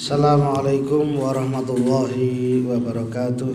Assalamualaikum 0.00 1.20
warahmatullahi 1.20 2.64
wabarakatuh. 2.64 3.52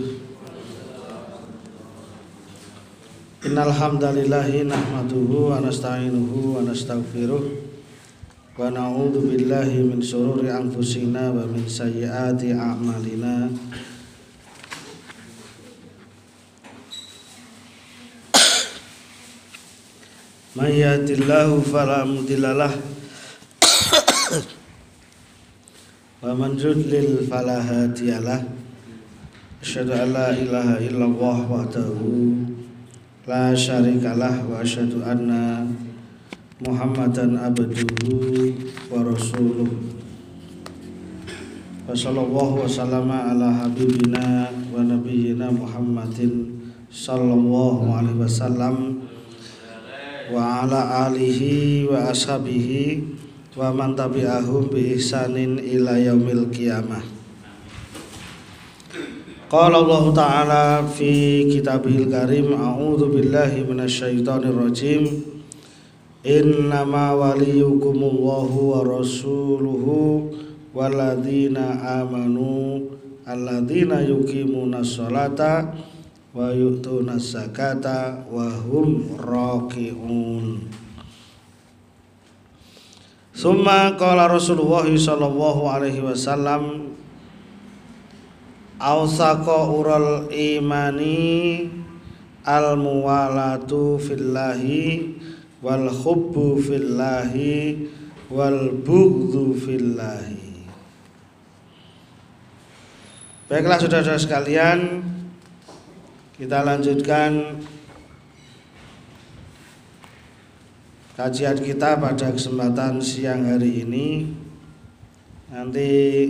Innal 3.49 3.73
hamdalillahi 3.73 4.69
nahmaduhu 4.69 5.49
wa 5.49 5.57
nasta'inuhu 5.57 6.53
wa 6.53 6.61
nastaghfiruh 6.61 7.41
wa 8.61 8.69
na'udzu 8.69 9.25
billahi 9.25 9.89
min 9.89 9.97
shururi 9.97 10.53
anfusina 10.53 11.33
wa 11.33 11.49
min 11.49 11.65
sayyiati 11.65 12.53
a'malina. 12.53 13.49
May 20.61 20.77
yahdihillahu 20.77 21.65
fala 21.65 22.05
man 26.33 26.57
yudlil 26.57 27.21
fala 27.29 27.61
hadiyalah 27.61 28.41
Asyhadu 29.61 29.93
an 29.93 30.09
la 30.09 30.33
ilaha 30.33 30.81
illallah 30.81 31.37
wahdahu 31.45 32.33
la 33.29 33.53
syarikalah 33.53 34.41
wa 34.49 34.61
asyhadu 34.65 35.05
anna 35.05 35.61
Muhammadan 36.65 37.37
abduhu 37.37 38.57
wa 38.89 39.05
rasuluh 39.05 39.69
wa 41.85 41.93
sallallahu 41.93 42.61
wa 42.61 42.69
sallama 42.69 43.29
ala 43.29 43.49
habibina 43.61 44.49
wa 44.73 44.81
nabiyyina 44.81 45.53
Muhammadin 45.53 46.57
sallallahu 46.89 47.85
alaihi 47.91 48.21
wasallam 48.23 49.03
wa 50.33 50.65
ala 50.65 51.05
alihi 51.11 51.85
wa 53.55 53.71
man 53.71 53.95
tabi'ahum 53.95 54.67
bi 54.67 54.99
ihsanin 54.99 55.55
ila 55.63 55.95
yaumil 55.95 56.51
qiyamah. 56.51 56.99
Qala 59.47 59.79
Allah 59.79 60.03
Ta'ala 60.11 60.63
fi 60.83 61.47
kitabihil 61.47 62.11
karim 62.11 62.51
A'udhu 62.51 63.15
billahi 63.15 63.63
minasyaitonir 63.63 64.51
rajim. 64.51 65.07
Innama 66.25 67.13
waliyukumullahu 67.13 68.73
wa 68.73 68.81
rasuluhu 68.81 70.33
Waladina 70.73 72.01
amanu 72.01 72.81
Alladina 73.29 74.01
yukimuna 74.01 74.81
sholata 74.81 75.69
Wa 76.33 76.49
yu'tuna 76.49 77.21
zakata 77.21 78.25
Wa 78.25 78.49
hum 78.49 79.05
raki'un 79.21 80.65
Summa 83.35 83.99
qala 83.99 84.31
Rasulullah 84.31 84.87
sallallahu 84.87 85.67
alaihi 85.67 85.99
wasallam 85.99 86.95
Ausako 88.79 89.75
ural 89.83 90.31
imani 90.31 91.67
al 92.47 92.79
muwalatu 92.79 93.99
fillahi 93.99 95.19
wal 95.59 95.91
hubbu 95.91 96.63
fillahi 96.63 97.91
wal 98.31 98.71
bughdhu 98.71 99.51
fillahi. 99.51 100.67
Baiklah 103.51 103.79
saudara-saudara 103.79 104.19
sekalian 104.19 104.79
kita 106.39 106.63
lanjutkan 106.63 107.63
kajian 111.15 111.55
kita 111.63 111.95
pada 111.95 112.27
kesempatan 112.27 112.99
siang 112.99 113.47
hari 113.47 113.87
ini 113.87 114.27
nanti 115.47 116.27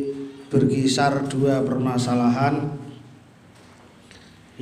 berkisar 0.54 1.26
dua 1.26 1.66
permasalahan 1.66 2.70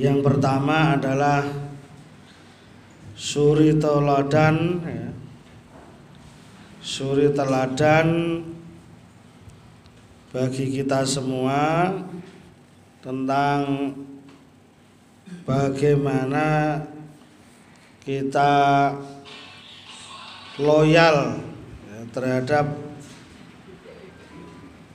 yang 0.00 0.24
pertama 0.24 0.96
adalah 0.96 1.44
suri 3.12 3.76
teladan 3.76 4.80
ya. 4.80 5.12
suri 6.80 7.28
teladan 7.28 8.40
bagi 10.32 10.72
kita 10.72 11.04
semua 11.04 11.92
tentang 13.04 13.92
bagaimana 15.44 16.80
kita 18.00 18.52
loyal 20.58 21.42
ya, 21.90 22.00
terhadap 22.14 22.66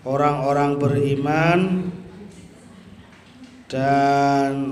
orang-orang 0.08 0.80
beriman 0.80 1.59
dan 3.68 4.72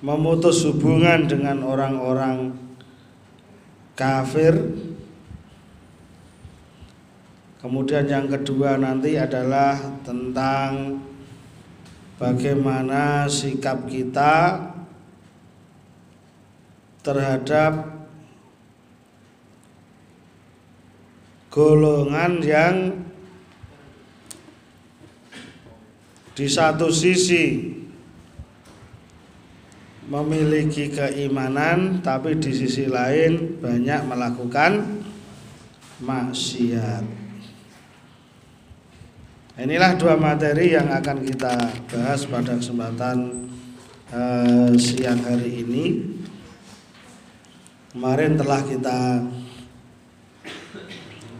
memutus 0.00 0.64
hubungan 0.64 1.28
dengan 1.28 1.60
orang-orang 1.62 2.56
kafir. 3.94 4.56
Kemudian 7.62 8.10
yang 8.10 8.26
kedua 8.26 8.74
nanti 8.74 9.14
adalah 9.14 9.78
tentang 10.02 10.98
bagaimana 12.18 13.30
sikap 13.30 13.86
kita 13.86 14.71
terhadap 17.02 18.02
golongan 21.52 22.40
yang 22.40 22.76
di 26.32 26.48
satu 26.48 26.88
sisi 26.88 27.76
memiliki 30.08 30.88
keimanan 30.88 32.00
tapi 32.00 32.40
di 32.40 32.50
sisi 32.54 32.88
lain 32.88 33.60
banyak 33.60 34.00
melakukan 34.08 35.02
maksiat. 36.02 37.04
Inilah 39.52 39.92
dua 40.00 40.16
materi 40.16 40.72
yang 40.72 40.88
akan 40.88 41.22
kita 41.28 41.54
bahas 41.92 42.24
pada 42.24 42.56
kesempatan 42.56 43.46
eh, 44.08 44.72
siang 44.80 45.20
hari 45.20 45.60
ini. 45.60 45.84
Kemarin 47.92 48.40
telah 48.40 48.64
kita 48.64 49.20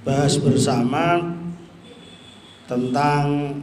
bahas 0.04 0.36
bersama 0.36 1.32
tentang 2.68 3.56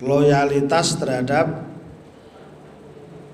loyalitas 0.00 0.96
terhadap 0.96 1.68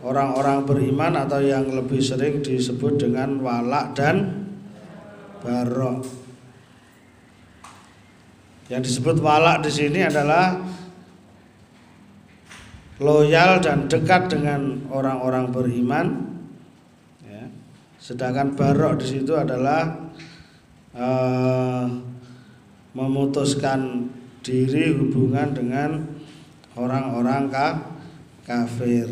orang-orang 0.02 0.66
beriman 0.66 1.22
atau 1.22 1.38
yang 1.38 1.70
lebih 1.70 2.02
sering 2.02 2.42
disebut 2.42 2.98
dengan 2.98 3.38
walak 3.38 3.94
dan 3.94 4.50
barok. 5.46 6.02
Yang 8.66 8.90
disebut 8.90 9.22
walak 9.22 9.62
di 9.62 9.70
sini 9.70 10.02
adalah 10.02 10.58
loyal 12.98 13.62
dan 13.62 13.86
dekat 13.86 14.34
dengan 14.34 14.82
orang-orang 14.90 15.46
beriman. 15.54 16.31
Sedangkan 18.02 18.58
barok 18.58 18.98
di 18.98 19.06
situ 19.14 19.30
adalah 19.38 19.94
uh, 20.90 21.86
memutuskan 22.98 24.10
diri 24.42 24.90
hubungan 24.90 25.54
dengan 25.54 26.02
orang-orang 26.74 27.46
ka 27.46 27.78
kafir. 28.42 29.06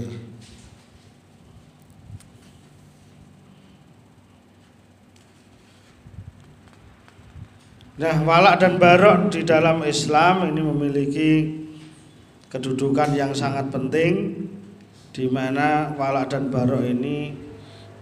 Nah, 7.95 8.17
walak 8.27 8.59
dan 8.59 8.75
barok 8.83 9.31
di 9.31 9.47
dalam 9.47 9.87
Islam 9.87 10.51
ini 10.51 10.66
memiliki 10.66 11.31
kedudukan 12.51 13.15
yang 13.15 13.31
sangat 13.39 13.71
penting 13.71 14.34
di 15.15 15.31
mana 15.31 15.95
walak 15.95 16.34
dan 16.34 16.51
barok 16.51 16.83
ini 16.83 17.50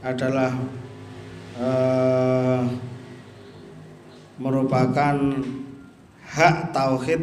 adalah 0.02 0.54
uh, 1.58 2.62
merupakan 4.38 5.14
hak 6.22 6.56
tauhid 6.70 7.22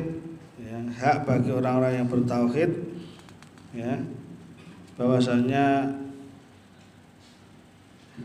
ya, 0.59 0.77
hak 0.99 1.17
bagi 1.23 1.51
orang-orang 1.55 2.03
yang 2.03 2.07
bertauhid 2.11 2.71
ya. 3.71 3.95
Bahwasanya 4.95 5.91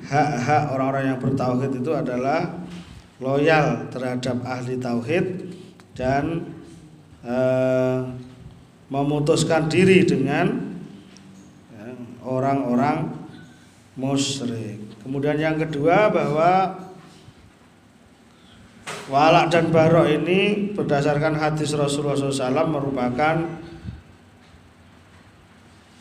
hak-hak 0.07 0.71
orang-orang 0.71 1.15
yang 1.15 1.19
bertauhid 1.19 1.83
itu 1.83 1.91
adalah 1.91 2.63
loyal 3.19 3.91
terhadap 3.91 4.39
ahli 4.47 4.79
tauhid 4.79 5.51
dan 5.99 6.47
eh, 7.27 7.99
memutuskan 8.87 9.67
diri 9.67 10.07
dengan 10.07 10.79
ya, 11.75 11.91
orang-orang 12.23 13.20
musyrik. 13.99 14.79
Kemudian 15.03 15.41
yang 15.41 15.57
kedua 15.59 16.11
bahwa 16.11 16.77
Walak 19.11 19.51
dan 19.51 19.75
barok 19.75 20.07
ini 20.07 20.71
berdasarkan 20.71 21.35
hadis 21.35 21.75
Rasulullah 21.75 22.15
SAW 22.15 22.71
merupakan 22.71 23.43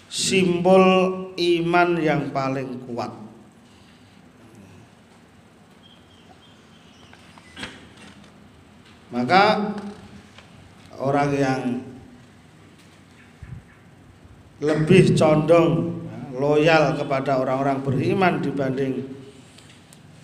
simbol 0.06 0.86
iman 1.34 1.90
yang 1.98 2.30
paling 2.30 2.86
kuat. 2.86 3.10
Maka 9.10 9.74
orang 11.02 11.30
yang 11.34 11.62
lebih 14.62 15.18
condong 15.18 15.98
loyal 16.40 16.96
kepada 16.96 17.38
orang-orang 17.44 17.84
beriman 17.84 18.40
dibanding 18.40 19.04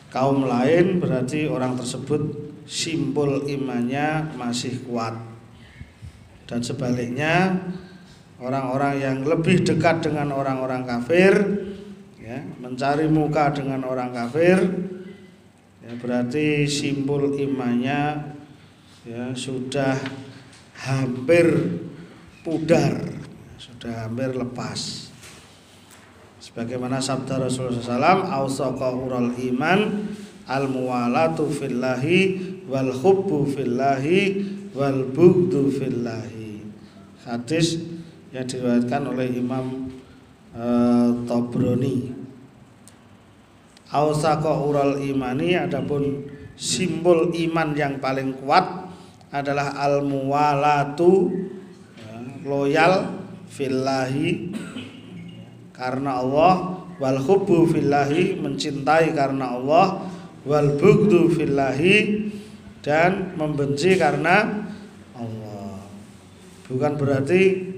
kaum 0.09 0.47
lain 0.47 1.03
berarti 1.03 1.45
orang 1.51 1.75
tersebut 1.75 2.23
simbol 2.63 3.43
imannya 3.45 4.31
masih 4.39 4.79
kuat. 4.87 5.13
Dan 6.47 6.63
sebaliknya 6.63 7.59
orang-orang 8.39 9.01
yang 9.01 9.17
lebih 9.27 9.67
dekat 9.67 10.07
dengan 10.07 10.31
orang-orang 10.35 10.87
kafir 10.87 11.33
ya 12.19 12.41
mencari 12.57 13.05
muka 13.05 13.53
dengan 13.53 13.85
orang 13.85 14.11
kafir 14.11 14.57
ya 15.85 15.93
berarti 16.01 16.65
simbol 16.65 17.37
imannya 17.37 18.33
ya 19.05 19.31
sudah 19.37 19.93
hampir 20.85 21.45
pudar 22.41 23.05
sudah 23.61 24.09
hampir 24.09 24.33
lepas 24.33 25.04
sebagaimana 26.55 27.03
sabda 27.03 27.35
Rasulullah 27.35 28.15
SAW 28.47 28.79
ural 28.79 29.35
iman 29.35 30.07
al 30.47 30.71
muwalatu 30.71 31.51
fillahi 31.51 32.39
wal 32.71 32.95
hubbu 32.95 33.43
fillahi 33.43 34.39
wal 34.71 35.03
bughdu 35.11 35.67
fillahi. 35.67 36.63
Hadis 37.27 37.83
yang 38.31 38.47
diriwayatkan 38.47 39.03
oleh 39.03 39.35
Imam 39.35 39.91
uh, 40.55 41.11
Tabrani. 41.27 42.15
Ausaka 43.91 44.55
ural 44.55 45.03
imani 45.03 45.59
adapun 45.59 46.23
simbol 46.55 47.35
iman 47.35 47.75
yang 47.75 47.99
paling 47.99 48.31
kuat 48.31 48.63
adalah 49.27 49.75
al 49.75 50.07
muwalatu 50.07 51.35
ya, 51.99 52.15
loyal 52.47 53.11
fillahi 53.51 54.55
karena 55.75 56.23
Allah 56.23 56.81
wal 56.95 57.19
hubbu 57.19 57.67
fillahi 57.67 58.39
mencintai 58.39 59.11
karena 59.11 59.59
Allah 59.59 60.07
wal 60.47 60.79
bughdu 60.79 61.35
fillahi 61.35 62.31
dan 62.79 63.35
membenci 63.35 63.99
karena 63.99 64.65
Allah. 65.17 65.83
Bukan 66.69 66.93
berarti 66.95 67.75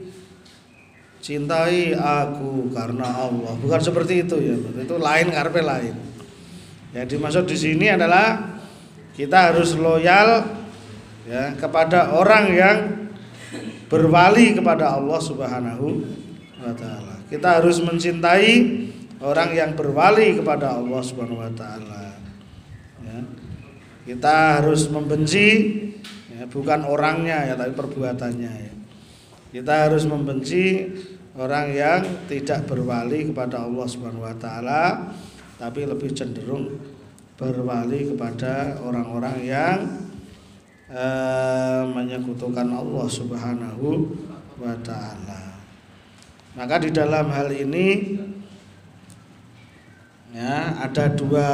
cintai 1.23 1.95
aku 1.95 2.69
karena 2.75 3.07
Allah. 3.07 3.55
Bukan 3.57 3.81
seperti 3.81 4.27
itu 4.27 4.35
ya. 4.39 4.55
Itu 4.55 4.99
lain 4.99 5.27
karpe 5.31 5.63
lain. 5.63 5.95
Yang 6.91 7.17
dimaksud 7.17 7.45
di 7.47 7.57
sini 7.57 7.87
adalah 7.91 8.59
kita 9.15 9.51
harus 9.51 9.75
loyal 9.79 10.45
ya 11.23 11.55
kepada 11.55 12.15
orang 12.15 12.45
yang 12.51 12.77
berwali 13.87 14.55
kepada 14.55 14.99
Allah 14.99 15.19
Subhanahu 15.23 16.03
wa 16.59 16.73
taala. 16.75 17.06
Kita 17.27 17.59
harus 17.59 17.83
mencintai 17.83 18.51
orang 19.19 19.51
yang 19.51 19.71
berwali 19.75 20.39
kepada 20.39 20.79
Allah 20.79 21.01
Subhanahu 21.03 21.43
wa 21.43 21.51
taala. 21.51 22.07
Kita 24.07 24.63
harus 24.63 24.87
membenci 24.87 25.75
ya, 26.31 26.47
bukan 26.47 26.87
orangnya 26.87 27.43
ya 27.43 27.59
tapi 27.59 27.75
perbuatannya 27.75 28.53
ya. 28.55 28.73
Kita 29.51 29.91
harus 29.91 30.07
membenci 30.07 30.87
orang 31.35 31.75
yang 31.75 32.01
tidak 32.31 32.63
berwali 32.71 33.27
kepada 33.27 33.67
Allah 33.67 33.83
Subhanahu 33.83 34.23
wa 34.23 34.35
taala 34.39 35.11
tapi 35.59 35.83
lebih 35.83 36.15
cenderung 36.15 36.79
berwali 37.35 38.15
kepada 38.15 38.79
orang-orang 38.79 39.37
yang 39.43 39.77
eh, 40.87 41.83
menyekutukan 41.91 42.71
Allah 42.71 43.07
Subhanahu 43.11 44.07
wa 44.57 44.73
taala. 44.87 45.36
Maka 46.57 46.81
di 46.81 46.89
dalam 46.89 47.29
hal 47.29 47.53
ini 47.53 48.17
ya 50.33 50.81
ada 50.81 51.05
dua 51.13 51.49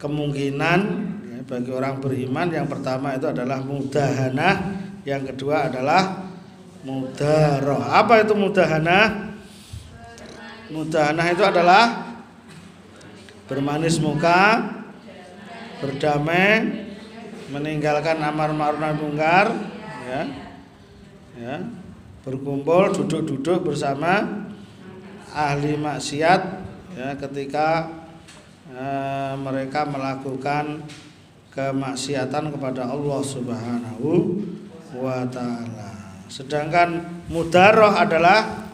kemungkinan 0.00 0.80
ya, 1.28 1.38
bagi 1.44 1.70
orang 1.76 2.00
beriman. 2.00 2.48
Yang 2.48 2.72
pertama 2.72 3.12
itu 3.12 3.28
adalah 3.28 3.60
mudahana 3.60 4.80
yang 5.04 5.20
kedua 5.28 5.68
adalah 5.68 6.32
mudaroh. 6.80 7.84
Apa 7.84 8.24
itu 8.24 8.32
mudahana 8.32 9.28
mudahana 10.72 11.28
itu 11.28 11.44
adalah 11.44 12.08
bermanis 13.48 14.00
muka 14.00 14.64
berdamai 15.84 16.84
meninggalkan 17.48 18.20
amar 18.20 18.52
ma'ruf 18.52 18.80
nahi 18.80 18.96
mungkar 19.00 19.46
ya 20.04 20.22
ya 21.40 21.56
berkumpul 22.28 22.92
duduk-duduk 22.92 23.72
bersama 23.72 24.44
ahli 25.32 25.80
maksiat 25.80 26.40
ya 26.92 27.16
ketika 27.16 27.98
Eh, 28.68 29.34
mereka 29.40 29.88
melakukan 29.88 30.84
kemaksiatan 31.56 32.52
kepada 32.52 32.84
Allah 32.84 33.20
Subhanahu 33.24 34.38
wa 34.92 35.24
taala. 35.32 36.20
Sedangkan 36.28 37.00
mudaroh 37.32 37.96
adalah 37.96 38.68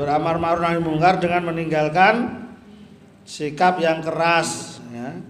beramar 0.00 0.40
ma'ruf 0.40 0.64
nahi 0.64 0.80
mungkar 0.80 1.20
dengan 1.20 1.44
meninggalkan 1.52 2.48
sikap 3.28 3.76
yang 3.84 4.00
keras 4.00 4.80
ya. 4.90 5.20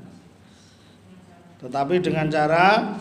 Tetapi 1.58 2.00
dengan 2.00 2.30
cara 2.30 2.96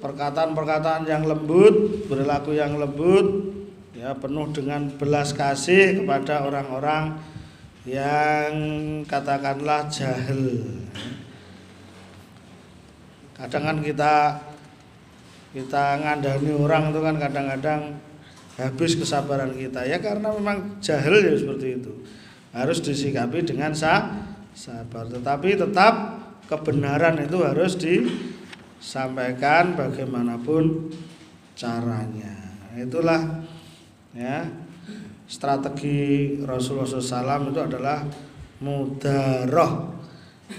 perkataan-perkataan 0.00 1.04
yang 1.04 1.28
lembut, 1.28 2.08
berlaku 2.08 2.56
yang 2.56 2.80
lembut, 2.80 3.52
ya 3.92 4.16
penuh 4.16 4.48
dengan 4.50 4.88
belas 4.96 5.36
kasih 5.36 6.02
kepada 6.02 6.48
orang-orang 6.48 7.20
yang 7.84 8.52
katakanlah 9.04 9.88
jahil. 9.92 10.64
Kadang 13.36 13.64
kan 13.64 13.78
kita 13.80 14.14
kita 15.50 15.84
ngandani 16.00 16.52
orang 16.56 16.92
itu 16.92 17.00
kan 17.00 17.16
kadang-kadang 17.16 17.80
habis 18.60 18.92
kesabaran 18.94 19.56
kita 19.56 19.82
ya 19.88 19.96
karena 19.98 20.28
memang 20.32 20.80
jahil 20.84 21.20
ya 21.20 21.34
seperti 21.36 21.80
itu. 21.80 21.92
Harus 22.50 22.82
disikapi 22.82 23.46
dengan 23.46 23.70
sabar, 23.70 25.06
tetapi 25.06 25.54
tetap 25.54 26.18
kebenaran 26.50 27.14
itu 27.22 27.38
harus 27.46 27.78
disampaikan 28.80 29.76
bagaimanapun 29.76 30.88
caranya. 31.52 32.32
Itulah 32.72 33.44
ya 34.16 34.48
strategi 35.28 36.34
Rasulullah 36.42 36.88
SAW 36.88 37.52
itu 37.52 37.60
adalah 37.60 38.02
mudaroh 38.64 39.94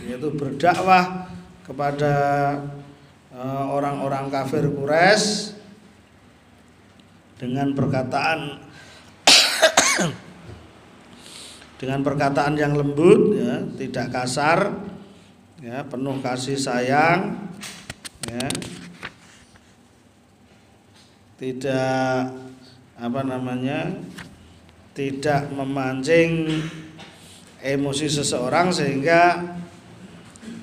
yaitu 0.08 0.32
berdakwah 0.38 1.28
kepada 1.66 2.16
eh, 3.34 3.66
orang-orang 3.68 4.32
kafir 4.32 4.70
Quraisy 4.70 5.58
dengan 7.42 7.74
perkataan 7.74 8.40
dengan 11.82 12.00
perkataan 12.06 12.54
yang 12.54 12.78
lembut 12.78 13.36
ya 13.36 13.66
tidak 13.76 14.08
kasar 14.14 14.72
ya 15.60 15.84
penuh 15.90 16.22
kasih 16.22 16.56
sayang 16.56 17.51
ya. 18.28 18.50
Tidak 21.42 22.22
apa 23.02 23.22
namanya 23.26 23.98
tidak 24.94 25.50
memancing 25.50 26.46
emosi 27.64 28.10
seseorang 28.10 28.70
sehingga 28.70 29.42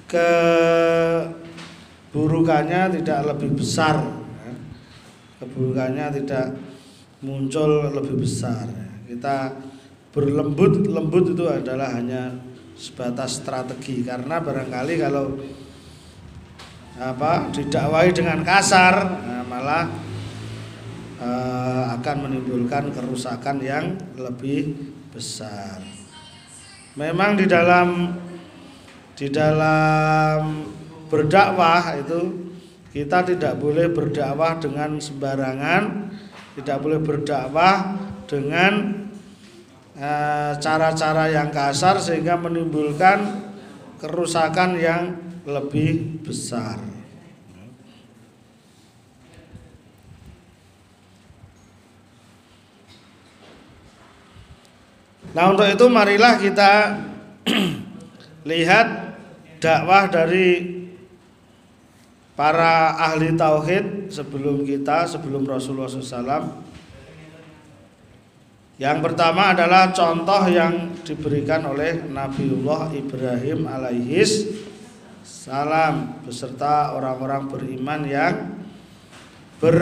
keburukannya 0.06 2.94
tidak 3.00 3.20
lebih 3.34 3.50
besar 3.58 3.98
ya. 4.46 4.54
keburukannya 5.42 6.06
tidak 6.22 6.54
muncul 7.22 7.90
lebih 7.90 8.22
besar. 8.22 8.66
Kita 9.08 9.50
berlembut 10.14 10.86
lembut 10.86 11.34
itu 11.34 11.44
adalah 11.50 11.98
hanya 11.98 12.30
sebatas 12.78 13.42
strategi. 13.42 14.06
Karena 14.06 14.38
barangkali 14.38 14.94
kalau 14.98 15.34
apa 16.98 17.54
didakwai 17.54 18.10
dengan 18.10 18.42
kasar 18.42 19.22
nah 19.22 19.42
malah 19.46 19.86
uh, 21.22 21.94
akan 21.98 22.16
menimbulkan 22.26 22.90
kerusakan 22.94 23.62
yang 23.62 23.94
lebih 24.18 24.74
besar. 25.12 25.82
Memang 26.98 27.38
di 27.38 27.46
dalam 27.46 28.14
di 29.18 29.26
dalam 29.30 30.66
berdakwah 31.10 31.94
itu 31.98 32.50
kita 32.94 33.26
tidak 33.26 33.58
boleh 33.58 33.90
berdakwah 33.90 34.58
dengan 34.58 34.98
sembarangan, 34.98 36.10
tidak 36.58 36.78
boleh 36.82 36.98
berdakwah 37.02 37.98
dengan 38.26 39.06
eh, 39.94 40.52
cara-cara 40.58 41.30
yang 41.30 41.50
kasar 41.54 41.98
sehingga 42.02 42.34
menimbulkan 42.38 43.46
kerusakan 43.98 44.78
yang 44.78 45.27
lebih 45.48 46.20
besar. 46.20 46.76
Nah 55.32 55.44
untuk 55.48 55.64
itu 55.64 55.86
marilah 55.88 56.36
kita 56.36 56.72
lihat 58.50 58.86
dakwah 59.56 60.08
dari 60.12 60.76
para 62.36 62.96
ahli 62.96 63.32
tauhid 63.32 64.12
sebelum 64.12 64.68
kita, 64.68 65.08
sebelum 65.08 65.48
Rasulullah 65.48 65.88
SAW. 65.88 66.44
Yang 68.78 68.98
pertama 69.02 69.50
adalah 69.56 69.90
contoh 69.90 70.46
yang 70.46 70.94
diberikan 71.02 71.66
oleh 71.66 71.98
Nabiullah 71.98 72.94
Ibrahim 72.94 73.66
alaihis 73.66 74.46
salam 75.28 76.24
beserta 76.24 76.96
orang-orang 76.96 77.52
beriman 77.52 78.00
yang 78.08 78.34
ber 79.60 79.76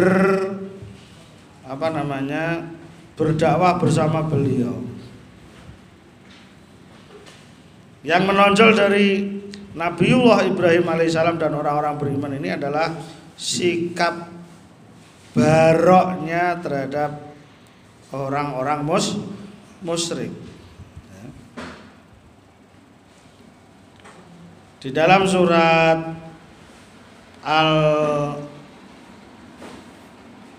apa 1.63 1.87
namanya 1.95 2.67
berdakwah 3.15 3.79
bersama 3.79 4.27
beliau. 4.27 4.83
Yang 8.03 8.23
menonjol 8.27 8.71
dari 8.75 9.07
Nabiullah 9.75 10.47
Ibrahim 10.47 10.87
alaihissalam 10.87 11.39
dan 11.39 11.55
orang-orang 11.55 11.95
beriman 11.99 12.33
ini 12.39 12.55
adalah 12.55 12.95
sikap 13.35 14.31
baroknya 15.35 16.59
terhadap 16.63 17.35
orang-orang 18.15 18.87
mus 18.87 19.19
musyrik. 19.83 20.46
Di 24.77 24.93
dalam 24.93 25.25
surat 25.25 25.99
Al 27.47 27.73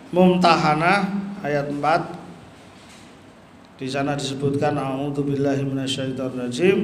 Mumtahanah 0.09 0.99
ayat 1.43 1.69
4 1.69 2.17
di 3.77 3.85
sana 3.85 4.17
disebutkan 4.17 4.73
a'udzubillahi 4.73 5.61
minasyaitonirrajim 5.69 6.77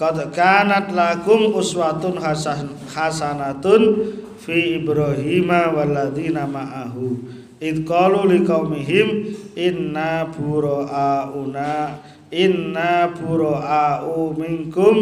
Qad 0.00 0.32
kanat 0.32 0.96
lakum 0.96 1.52
uswatun 1.52 2.16
hasan, 2.16 2.72
hasanatun 2.88 4.16
fi 4.40 4.80
Ibrahim 4.80 5.52
waladina 5.52 6.48
ma'ahu. 6.48 7.20
Id 7.60 7.84
qalu 7.84 8.32
liqaumihim 8.32 9.28
inna 9.60 10.24
bura'auna 10.32 12.00
inna 12.30 13.10
bura'u 13.10 14.34
minkum 14.38 14.96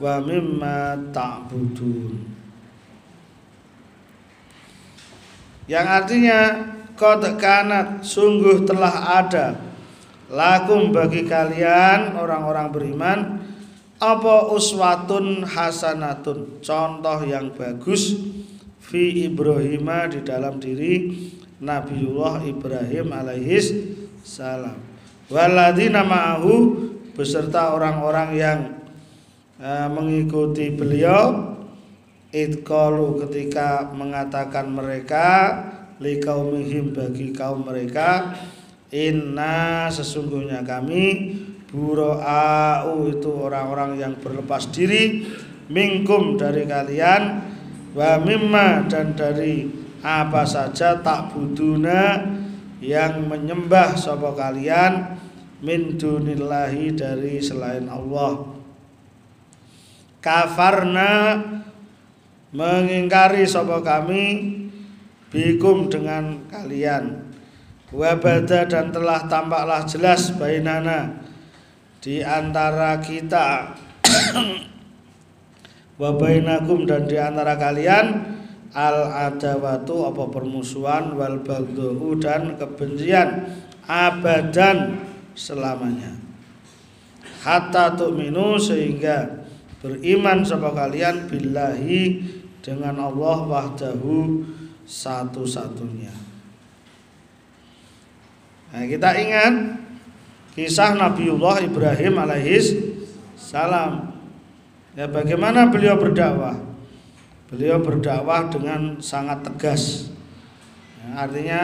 wa 0.00 0.16
mimma 0.20 0.96
ta'budun. 1.12 2.16
Yang 5.68 5.86
artinya 5.86 6.40
qad 6.98 7.22
kanat 7.38 8.02
sungguh 8.02 8.66
telah 8.66 9.22
ada. 9.22 9.46
Lakum 10.30 10.90
bagi 10.94 11.26
kalian 11.26 12.14
orang-orang 12.14 12.68
beriman 12.70 13.18
apa 14.00 14.50
uswatun 14.50 15.42
hasanatun? 15.42 16.62
Contoh 16.62 17.18
yang 17.26 17.50
bagus 17.54 18.18
fi 18.78 19.26
Ibrahim 19.30 19.90
di 20.10 20.20
dalam 20.22 20.58
diri 20.58 20.94
Nabiullah 21.60 22.46
Ibrahim 22.46 23.12
alaihis 23.12 23.74
salam 24.24 24.89
waladina 25.30 26.02
ma'ahu 26.04 26.54
beserta 27.16 27.72
orang-orang 27.72 28.28
yang 28.36 28.58
uh, 29.62 29.88
mengikuti 29.88 30.74
beliau. 30.74 31.56
Itqalu 32.30 33.26
ketika 33.26 33.90
mengatakan 33.90 34.70
mereka 34.70 35.50
liqaumihim 35.98 36.94
bagi 36.94 37.34
kaum 37.34 37.66
mereka 37.66 38.38
inna 38.94 39.90
sesungguhnya 39.90 40.62
kami 40.62 41.34
Buro'au 41.70 43.06
itu 43.06 43.30
orang-orang 43.30 43.98
yang 43.98 44.14
berlepas 44.18 44.70
diri 44.74 45.26
Mingkum 45.70 46.34
dari 46.34 46.66
kalian 46.66 47.22
Wa 47.94 48.22
mimma 48.22 48.86
dan 48.86 49.18
dari 49.18 49.66
apa 50.00 50.46
saja 50.46 51.02
tak 51.02 51.34
buduna 51.34 52.22
Yang 52.80 53.28
menyembah 53.28 53.94
sopa 53.94 54.32
kalian 54.32 55.20
Min 55.60 56.00
dunillahi 56.00 56.96
dari 56.96 57.36
selain 57.38 57.84
Allah. 57.86 58.56
Kafarna 60.24 61.12
Mengingkari 62.50 63.46
sopa 63.46 63.84
kami 63.84 64.56
Bikum 65.30 65.86
dengan 65.86 66.42
kalian. 66.50 67.30
Wabada 67.94 68.66
dan 68.66 68.90
telah 68.90 69.30
tampaklah 69.30 69.86
jelas 69.86 70.34
Bainana 70.34 71.22
di 72.02 72.18
antara 72.18 72.98
kita. 72.98 73.78
Wabainakum 76.00 76.88
dan 76.88 77.06
di 77.06 77.14
antara 77.14 77.54
kalian 77.54 78.39
al 78.70 79.30
adawatu 79.30 80.06
apa 80.06 80.30
permusuhan 80.30 81.18
wal 81.18 81.42
baghdhu 81.42 82.18
dan 82.22 82.54
kebencian 82.54 83.50
abadan 83.88 85.02
selamanya 85.34 86.14
hatta 87.42 87.98
tu'minu 87.98 88.60
sehingga 88.60 89.42
beriman 89.82 90.46
sama 90.46 90.70
kalian 90.70 91.26
billahi 91.26 92.22
dengan 92.62 93.10
Allah 93.10 93.38
wahdahu 93.48 94.46
satu-satunya 94.86 96.14
nah 98.70 98.84
kita 98.86 99.10
ingat 99.18 99.54
kisah 100.54 100.94
Nabiullah 100.94 101.64
Ibrahim 101.66 102.14
alaihis 102.22 102.90
salam. 103.50 104.14
Ya 104.94 105.10
bagaimana 105.10 105.66
beliau 105.72 105.98
berdakwah? 105.98 106.69
Beliau 107.50 107.82
berdakwah 107.82 108.46
dengan 108.46 109.02
sangat 109.02 109.42
tegas. 109.42 110.06
Ya, 111.02 111.26
artinya 111.26 111.62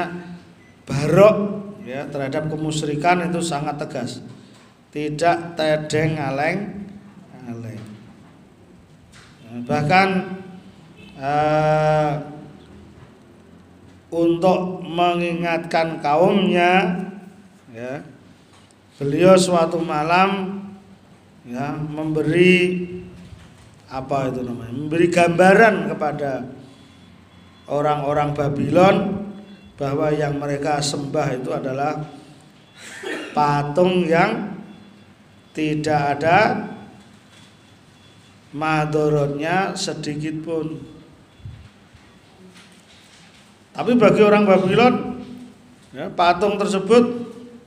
barok 0.83 1.37
ya 1.87 2.11
terhadap 2.11 2.50
kemusyrikan 2.50 3.31
itu 3.31 3.38
sangat 3.38 3.78
tegas. 3.78 4.19
Tidak 4.90 5.55
tedeng 5.55 6.19
aleng 6.19 6.59
aleng. 7.47 7.83
Ya, 9.47 9.50
bahkan 9.62 10.09
uh, 11.23 12.12
untuk 14.11 14.83
mengingatkan 14.83 16.02
kaumnya 16.02 17.05
ya 17.71 18.02
beliau 18.97 19.35
suatu 19.37 19.83
malam 19.83 20.62
ya 21.45 21.76
memberi 21.76 22.95
apa 23.96 24.28
itu 24.28 24.44
namanya? 24.44 24.72
Memberi 24.76 25.08
gambaran 25.08 25.74
kepada 25.88 26.44
orang-orang 27.72 28.36
Babylon 28.36 28.96
bahwa 29.76 30.12
yang 30.12 30.36
mereka 30.36 30.80
sembah 30.84 31.28
itu 31.36 31.50
adalah 31.52 32.04
patung 33.32 34.04
yang 34.04 34.56
tidak 35.56 36.20
ada 36.20 36.38
madorotnya 38.52 39.72
sedikit 39.72 40.36
pun. 40.44 40.66
Tapi 43.76 43.92
bagi 43.96 44.22
orang 44.24 44.48
Babylon 44.48 44.94
ya, 45.92 46.08
patung 46.12 46.56
tersebut 46.56 47.04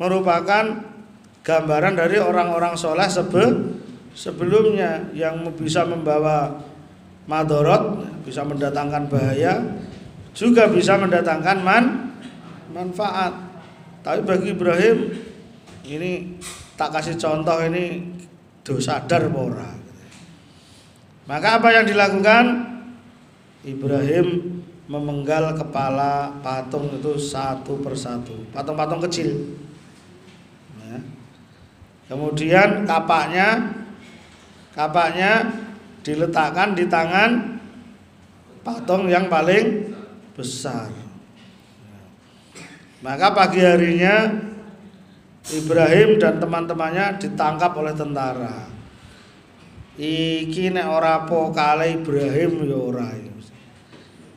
merupakan 0.02 0.90
gambaran 1.46 1.94
dari 1.98 2.18
orang-orang 2.18 2.74
soleh 2.74 3.06
sebe 3.06 3.78
sebelumnya 4.14 5.10
yang 5.14 5.46
bisa 5.56 5.86
membawa 5.86 6.62
madorot, 7.30 8.06
bisa 8.26 8.42
mendatangkan 8.46 9.10
bahaya, 9.10 9.62
juga 10.34 10.70
bisa 10.70 10.98
mendatangkan 10.98 11.58
man 11.62 11.86
manfaat. 12.74 13.34
Tapi 14.06 14.24
bagi 14.24 14.56
Ibrahim 14.56 14.98
ini 15.86 16.40
tak 16.80 16.96
kasih 16.96 17.20
contoh 17.20 17.60
ini 17.66 18.16
dosa 18.64 19.02
sadar 19.02 19.28
pora. 19.30 19.76
Maka 21.30 21.62
apa 21.62 21.70
yang 21.74 21.86
dilakukan? 21.86 22.46
Ibrahim 23.60 24.58
memenggal 24.90 25.54
kepala 25.54 26.32
patung 26.42 26.90
itu 26.96 27.14
satu 27.20 27.78
persatu, 27.84 28.34
patung-patung 28.56 29.04
kecil. 29.06 29.60
Kemudian 32.10 32.90
kapaknya 32.90 33.70
kapaknya 34.80 35.44
diletakkan 36.08 36.72
di 36.72 36.88
tangan 36.88 37.60
patung 38.64 39.12
yang 39.12 39.28
paling 39.28 39.92
besar. 40.40 40.88
Maka 43.04 43.36
pagi 43.36 43.60
harinya 43.60 44.40
Ibrahim 45.52 46.16
dan 46.16 46.40
teman-temannya 46.40 47.20
ditangkap 47.20 47.76
oleh 47.76 47.92
tentara. 47.92 48.72
Iki 50.00 50.72
nek 50.72 50.88
ora 50.88 51.28
pokale 51.28 52.00
Ibrahim 52.00 52.64
ya 52.64 52.80
ora. 52.80 53.12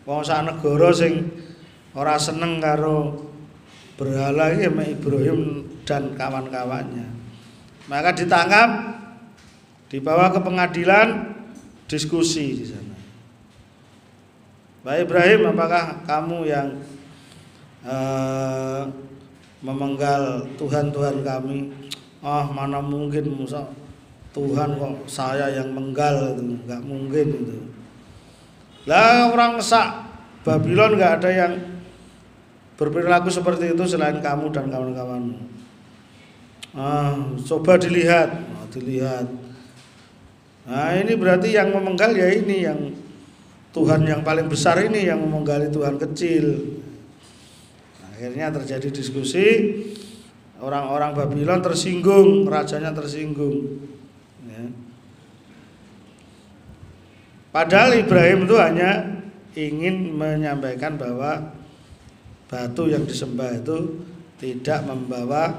Wong 0.03 0.27
sak 0.27 0.43
negara 0.43 0.91
sing 0.91 1.31
ora 1.95 2.19
seneng 2.19 2.59
karo 2.59 3.31
berhala 3.95 4.51
iki 4.51 4.67
Ibrahim 4.67 5.71
dan 5.87 6.19
kawan-kawannya. 6.19 7.07
Maka 7.87 8.11
ditangkap 8.11 9.02
dibawa 9.93 10.33
ke 10.33 10.41
pengadilan 10.41 11.37
diskusi 11.85 12.57
di 12.57 12.65
sana. 12.65 12.97
Baik 14.81 15.13
Ibrahim, 15.13 15.53
apakah 15.53 16.01
kamu 16.09 16.49
yang 16.49 16.69
uh, 17.85 18.89
memenggal 19.61 20.49
Tuhan-Tuhan 20.57 21.21
kami? 21.21 21.71
Ah, 22.25 22.49
oh, 22.49 22.57
mana 22.57 22.81
mungkin 22.81 23.37
Musa 23.37 23.69
Tuhan 24.33 24.81
kok 24.81 25.05
saya 25.05 25.53
yang 25.53 25.77
menggal 25.77 26.33
itu, 26.33 26.57
nggak 26.65 26.83
mungkin 26.89 27.27
itu. 27.37 27.59
Lah 28.89 29.29
orang 29.29 29.61
sak 29.61 30.09
Babylon 30.43 30.97
nggak 30.97 31.21
ada 31.21 31.31
yang 31.31 31.53
berperilaku 32.81 33.29
seperti 33.29 33.77
itu 33.77 33.85
selain 33.85 34.19
kamu 34.25 34.49
dan 34.51 34.73
kawan-kawanmu. 34.73 35.39
Ah, 36.73 37.13
coba 37.45 37.77
dilihat, 37.77 38.33
oh, 38.57 38.67
dilihat. 38.73 39.42
Nah 40.63 40.95
ini 40.95 41.19
berarti 41.19 41.51
yang 41.51 41.75
memenggal 41.75 42.15
ya 42.15 42.31
ini 42.31 42.57
yang 42.63 42.81
Tuhan 43.73 44.05
yang 44.05 44.21
paling 44.21 44.47
besar 44.53 44.79
ini 44.85 45.09
yang 45.09 45.19
memenggali 45.19 45.73
Tuhan 45.73 45.97
kecil. 45.97 46.77
Akhirnya 48.13 48.53
terjadi 48.55 48.93
diskusi, 48.93 49.47
orang-orang 50.61 51.17
Babylon 51.17 51.65
tersinggung, 51.65 52.47
rajanya 52.47 52.93
tersinggung. 52.95 53.83
Ya. 54.47 54.63
Padahal 57.51 57.99
Ibrahim 57.99 58.47
itu 58.47 58.57
hanya 58.61 58.91
ingin 59.57 60.15
menyampaikan 60.15 61.01
bahwa 61.01 61.57
batu 62.47 62.93
yang 62.93 63.09
disembah 63.09 63.57
itu 63.57 64.05
tidak 64.37 64.85
membawa 64.85 65.59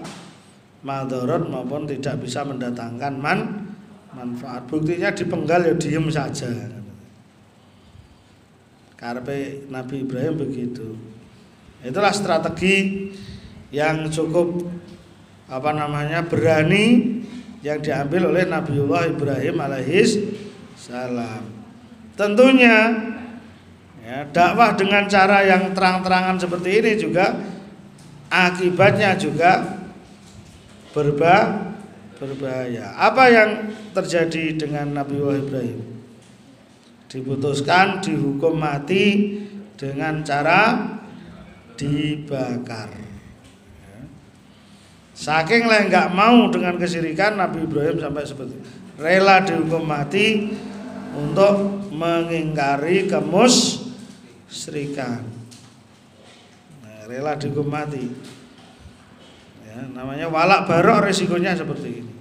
madorot 0.86 1.50
maupun 1.50 1.90
tidak 1.90 2.22
bisa 2.22 2.46
mendatangkan 2.46 3.14
man 3.18 3.63
manfaat. 4.16 4.66
Buktinya 4.70 5.10
dipenggal 5.12 5.68
ya 5.68 5.74
diem 5.76 6.06
saja. 6.08 6.50
Karpe 8.96 9.68
Nabi 9.68 10.08
Ibrahim 10.08 10.40
begitu. 10.40 10.96
Itulah 11.84 12.16
strategi 12.16 13.12
yang 13.74 14.08
cukup 14.08 14.64
apa 15.52 15.76
namanya 15.76 16.24
berani 16.24 17.20
yang 17.60 17.84
diambil 17.84 18.32
oleh 18.32 18.48
Nabiullah 18.48 19.12
Ibrahim 19.12 19.60
alaihis 19.60 20.24
salam. 20.80 21.44
Tentunya 22.16 22.96
ya, 24.00 24.24
dakwah 24.32 24.78
dengan 24.80 25.10
cara 25.12 25.44
yang 25.44 25.76
terang-terangan 25.76 26.40
seperti 26.40 26.70
ini 26.80 26.92
juga 26.96 27.36
akibatnya 28.32 29.20
juga 29.20 29.84
berba 30.94 31.73
berbahaya. 32.24 32.96
Apa 32.96 33.28
yang 33.28 33.50
terjadi 33.92 34.56
dengan 34.56 34.96
Nabiullah 34.96 35.44
Ibrahim? 35.44 35.80
Diputuskan 37.12 38.02
dihukum 38.02 38.58
mati 38.58 39.38
dengan 39.76 40.24
cara 40.24 40.90
dibakar. 41.76 43.04
Saking 45.14 45.70
lah 45.70 45.86
nggak 45.86 46.10
mau 46.18 46.50
dengan 46.50 46.76
kesirikan 46.82 47.38
Nabi 47.38 47.70
Ibrahim 47.70 48.02
sampai 48.02 48.26
seperti 48.26 48.58
rela 48.98 49.46
dihukum 49.46 49.86
mati 49.86 50.58
untuk 51.14 51.86
mengingkari 51.94 53.06
kemus 53.06 53.86
serikan. 54.50 55.22
Nah, 56.82 57.06
rela 57.06 57.38
dihukum 57.38 57.70
mati. 57.70 58.10
Ya, 59.70 59.86
namanya 59.94 60.30
walak 60.30 60.66
barok 60.66 61.06
resikonya 61.10 61.54
seperti 61.54 62.02
ini. 62.02 62.13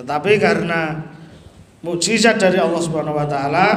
Tetapi 0.00 0.32
karena 0.40 1.12
mukjizat 1.84 2.40
dari 2.40 2.56
Allah 2.56 2.80
Subhanahu 2.80 3.20
wa 3.20 3.28
taala, 3.28 3.68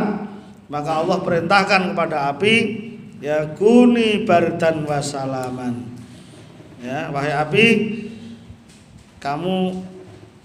maka 0.72 1.04
Allah 1.04 1.20
perintahkan 1.20 1.92
kepada 1.92 2.32
api 2.32 2.56
ya 3.20 3.52
kuni 3.56 4.24
bardan 4.28 4.84
wasalaman 4.84 5.96
ya 6.84 7.08
wahai 7.08 7.32
api 7.32 7.66
kamu 9.24 9.80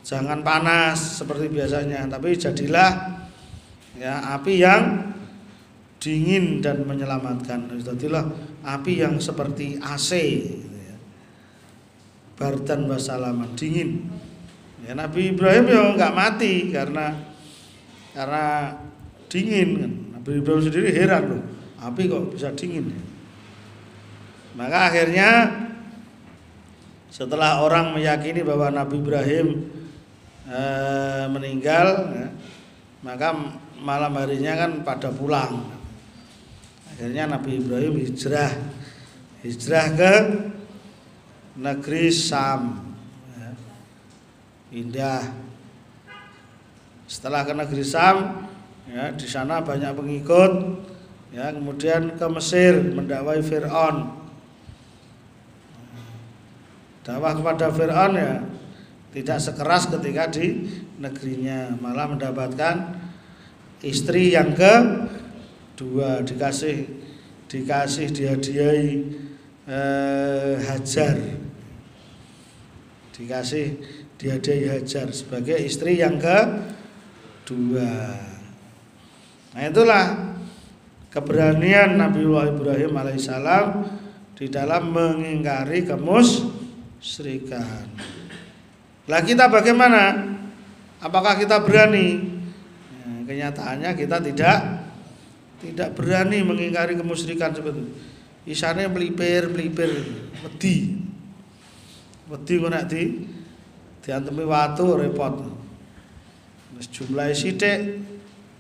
jangan 0.07 0.47
panas 0.47 1.19
seperti 1.19 1.51
biasanya 1.51 2.07
tapi 2.07 2.39
jadilah 2.39 3.19
ya 3.99 4.39
api 4.39 4.63
yang 4.63 4.83
dingin 5.99 6.63
dan 6.63 6.87
menyelamatkan. 6.87 7.69
Jadilah 7.83 8.31
api 8.63 9.03
yang 9.03 9.19
seperti 9.19 9.77
AC 9.83 10.11
gitu 10.47 10.79
ya. 10.79 10.97
wasalaman 12.87 13.51
dingin 13.59 14.07
ya 14.87 14.93
Nabi 14.95 15.35
Ibrahim 15.35 15.65
ya 15.67 15.81
nggak 15.97 16.15
mati 16.15 16.71
karena 16.71 17.17
karena 18.13 18.45
dingin 19.31 19.69
kan. 19.79 19.93
Nabi 20.19 20.31
Ibrahim 20.43 20.63
sendiri 20.63 20.91
heran 20.93 21.25
loh 21.31 21.43
api 21.79 22.11
kok 22.11 22.35
bisa 22.35 22.51
dingin 22.59 22.91
ya. 22.91 23.03
maka 24.59 24.91
akhirnya 24.91 25.31
setelah 27.09 27.63
orang 27.63 27.95
meyakini 27.95 28.43
bahwa 28.43 28.69
Nabi 28.69 29.01
Ibrahim 29.01 29.47
e, 30.45 30.61
meninggal 31.31 31.87
ya, 32.15 32.29
maka 33.01 33.33
malam 33.79 34.13
harinya 34.19 34.55
kan 34.59 34.71
pada 34.85 35.09
pulang. 35.09 35.73
Akhirnya 36.93 37.31
Nabi 37.31 37.63
Ibrahim 37.63 37.95
hijrah 38.03 38.53
hijrah 39.47 39.87
ke 39.95 40.15
negeri 41.59 42.11
Sam 42.11 42.88
indah. 44.73 45.25
Setelah 47.09 47.45
ke 47.49 47.57
negeri 47.57 47.85
Sam 47.85 48.49
ya 48.89 49.13
di 49.17 49.25
sana 49.25 49.65
banyak 49.65 49.97
pengikut 49.97 50.53
ya 51.33 51.53
kemudian 51.53 52.17
ke 52.17 52.27
Mesir 52.29 52.77
mendakwai 52.93 53.41
Fir'aun. 53.41 54.17
Dakwah 57.05 57.33
kepada 57.33 57.73
Fir'aun 57.73 58.13
ya 58.17 58.45
tidak 59.17 59.39
sekeras 59.41 59.89
ketika 59.89 60.29
di 60.29 60.69
negerinya 61.01 61.73
malah 61.81 62.13
mendapatkan 62.13 63.01
istri 63.81 64.37
yang 64.37 64.53
ke 64.53 64.75
dua 65.81 66.21
dikasih 66.21 66.85
dikasih 67.49 68.07
dihadiahi 68.13 68.91
eh, 69.65 70.55
hajar. 70.69 71.17
Dikasih 73.17 73.67
dihadiahi 74.19 74.67
hajar 74.79 75.09
sebagai 75.15 75.57
istri 75.63 76.03
yang 76.03 76.19
ke 76.19 76.39
dua 77.47 78.19
nah 79.55 79.63
itulah 79.65 80.05
keberanian 81.09 81.97
Nabiullah 81.97 82.53
Ibrahim 82.53 82.93
alaihissalam 82.93 83.67
di 84.39 84.47
dalam 84.47 84.95
mengingkari 84.95 85.83
kemus 85.83 86.47
serikan. 87.03 87.91
Lah 89.11 89.21
kita 89.25 89.51
bagaimana? 89.51 90.35
Apakah 91.03 91.35
kita 91.39 91.59
berani? 91.63 92.39
Ya, 92.91 93.11
kenyataannya 93.27 93.91
kita 93.99 94.23
tidak 94.23 94.59
tidak 95.59 95.89
berani 95.99 96.43
mengingkari 96.47 96.95
kemusyrikan 96.95 97.51
seperti. 97.51 97.83
Isane 98.47 98.87
melipir 98.87 99.51
melipir 99.51 99.91
wedi. 100.47 101.03
Wedi 102.31 102.55
kok 102.61 102.71
di 102.93 103.03
diantemi 104.09 104.49
watu 104.49 104.97
repot. 104.97 105.37
Wis 106.81 106.89
jumlahe 106.89 107.37
sithik 107.37 108.01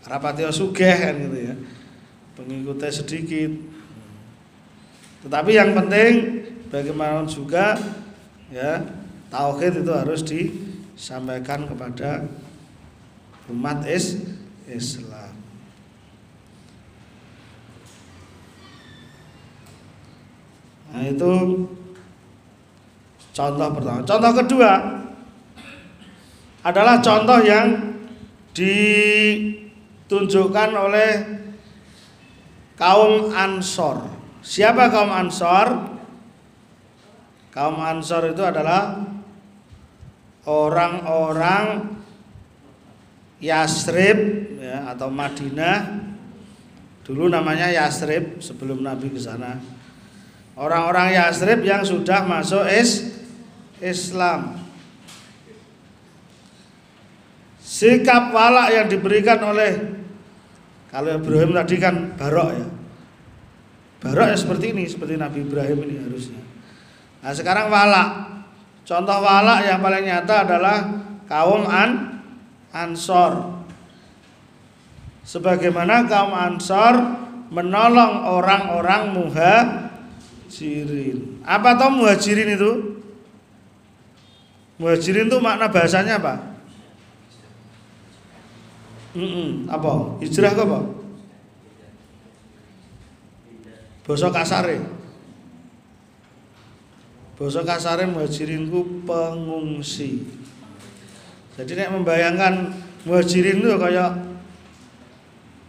rapati 0.04 0.44
sugih 0.52 0.92
kan 0.92 1.16
gitu 1.16 1.38
ya. 1.40 1.54
Pengikutnya 2.36 2.92
sedikit. 2.92 3.56
Tetapi 5.24 5.50
yang 5.56 5.72
penting 5.72 6.12
bagaimana 6.68 7.24
juga 7.24 7.80
ya 8.52 8.84
tauhid 9.32 9.80
itu 9.80 9.92
harus 9.96 10.20
disampaikan 10.20 11.64
kepada 11.64 12.28
umat 13.48 13.88
is 13.88 14.20
Islam. 14.68 15.32
Nah 20.92 21.04
itu 21.08 21.32
contoh 23.32 23.68
pertama. 23.72 24.00
Contoh 24.04 24.32
kedua 24.44 24.97
adalah 26.68 27.00
contoh 27.00 27.40
yang 27.40 27.96
ditunjukkan 28.52 30.70
oleh 30.76 31.40
kaum 32.76 33.32
Ansor. 33.32 34.04
Siapa 34.44 34.92
kaum 34.92 35.08
Ansor? 35.08 35.96
Kaum 37.48 37.80
Ansor 37.80 38.36
itu 38.36 38.44
adalah 38.44 39.00
orang-orang 40.44 41.96
Yasrib 43.40 44.18
ya, 44.60 44.92
atau 44.92 45.08
Madinah. 45.08 46.04
Dulu 47.08 47.32
namanya 47.32 47.72
Yasrib 47.72 48.44
sebelum 48.44 48.84
Nabi 48.84 49.08
ke 49.08 49.16
sana. 49.16 49.56
Orang-orang 50.58 51.14
Yasrib 51.16 51.64
yang 51.64 51.80
sudah 51.80 52.28
masuk 52.28 52.68
is 52.68 53.24
Islam. 53.80 54.67
Sikap 57.68 58.32
walak 58.32 58.72
yang 58.72 58.88
diberikan 58.88 59.44
oleh 59.44 59.76
kalau 60.88 61.20
Ibrahim 61.20 61.52
tadi 61.52 61.76
kan 61.76 62.16
barok 62.16 62.56
ya. 62.56 62.64
Barok 64.00 64.32
ya 64.32 64.36
seperti 64.40 64.72
ini, 64.72 64.88
seperti 64.88 65.20
Nabi 65.20 65.44
Ibrahim 65.44 65.84
ini 65.84 66.00
harusnya. 66.00 66.40
Nah 67.20 67.36
sekarang 67.36 67.68
walak. 67.68 68.40
Contoh 68.88 69.20
walak 69.20 69.68
yang 69.68 69.84
paling 69.84 70.08
nyata 70.08 70.48
adalah 70.48 70.80
kaum 71.28 71.68
An 71.68 72.24
Ansor. 72.72 73.60
Sebagaimana 75.28 76.08
kaum 76.08 76.32
Ansor 76.32 77.20
menolong 77.52 78.32
orang-orang 78.32 79.12
muhajirin. 79.12 79.84
Apa 81.44 81.76
tau 81.76 81.92
muhajirin 81.92 82.56
itu? 82.56 82.96
Muhajirin 84.80 85.28
itu 85.28 85.36
makna 85.36 85.68
bahasanya 85.68 86.16
apa? 86.16 86.57
Apa? 89.66 90.20
Hijrah 90.22 90.54
apa? 90.54 90.78
Basa 94.08 94.28
kasare. 94.32 94.78
Basa 97.36 97.60
kasare 97.62 98.08
muhajirin 98.08 98.72
ku 98.72 99.04
pengungsi. 99.04 100.24
Jadi 101.58 101.74
nek 101.74 101.92
membayangkan 101.92 102.72
muhajirin 103.04 103.60
itu 103.60 103.76
kayak 103.76 104.16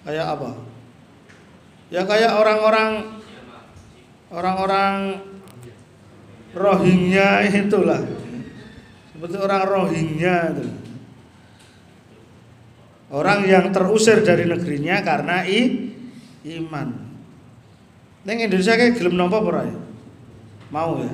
kayak 0.06 0.28
apa? 0.38 0.56
Ya 1.90 2.06
kayak 2.06 2.38
orang-orang 2.38 3.20
orang-orang 4.30 5.26
Rohingya 6.50 7.46
itulah. 7.46 8.02
Seperti 9.14 9.38
orang 9.38 9.64
Rohingya 9.68 10.36
itu. 10.58 10.79
Orang 13.10 13.50
yang 13.50 13.74
terusir 13.74 14.22
dari 14.22 14.46
negerinya 14.46 15.02
karena 15.02 15.42
i, 15.42 15.90
iman. 16.46 16.94
Neng 18.22 18.38
Indonesia 18.38 18.78
kayak 18.78 19.02
gelem 19.02 19.18
nampa 19.18 19.42
ora 19.42 19.66
ya? 19.66 19.78
Mau 20.70 21.02
ya? 21.02 21.14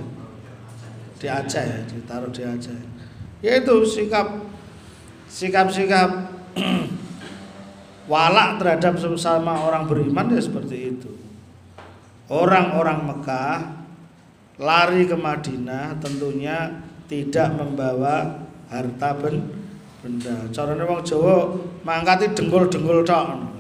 Di 1.16 1.28
Aceh 1.32 1.64
ya, 1.64 1.80
ditaruh 1.88 2.28
di 2.36 2.44
Aceh. 2.44 2.76
Ya 3.40 3.64
itu 3.64 3.76
sikap 3.88 4.44
sikap-sikap 5.32 6.36
walak 8.12 8.60
terhadap 8.60 9.00
sesama 9.00 9.64
orang 9.64 9.88
beriman 9.88 10.36
ya 10.36 10.42
seperti 10.44 11.00
itu. 11.00 11.12
Orang-orang 12.28 13.08
Mekah 13.08 13.86
lari 14.60 15.08
ke 15.08 15.16
Madinah 15.16 15.96
tentunya 16.04 16.84
tidak 17.06 17.54
membawa 17.56 18.44
harta 18.68 19.14
ben 19.16 19.65
benda. 20.06 20.46
Carane 20.54 20.86
wong 20.86 21.02
Jawa 21.02 21.58
mangkati 21.82 22.38
dengkul-dengkul 22.38 23.02
tok. 23.02 23.58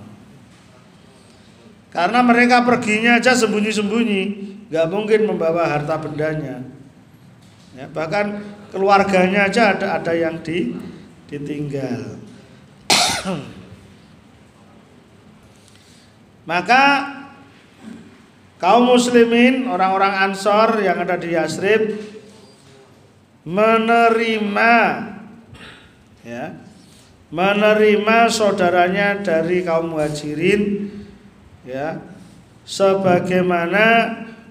Karena 1.90 2.22
mereka 2.22 2.62
perginya 2.62 3.18
aja 3.18 3.34
sembunyi-sembunyi, 3.34 4.22
nggak 4.70 4.88
mungkin 4.94 5.26
membawa 5.26 5.66
harta 5.66 5.98
bendanya. 5.98 6.62
Ya, 7.74 7.90
bahkan 7.90 8.46
keluarganya 8.70 9.50
aja 9.50 9.74
ada 9.74 9.98
ada 9.98 10.14
yang 10.14 10.38
di, 10.46 10.78
ditinggal. 11.32 12.20
Maka 16.52 16.84
kaum 18.62 18.86
muslimin, 18.86 19.66
orang-orang 19.66 20.30
Ansor 20.30 20.84
yang 20.84 21.02
ada 21.02 21.18
di 21.18 21.34
Yasrib 21.34 21.96
menerima 23.48 24.72
ya. 26.26 26.58
Menerima 27.30 28.30
saudaranya 28.34 29.22
dari 29.22 29.62
kaum 29.62 29.94
muhajirin 29.94 30.90
ya. 31.64 32.02
Sebagaimana 32.66 33.86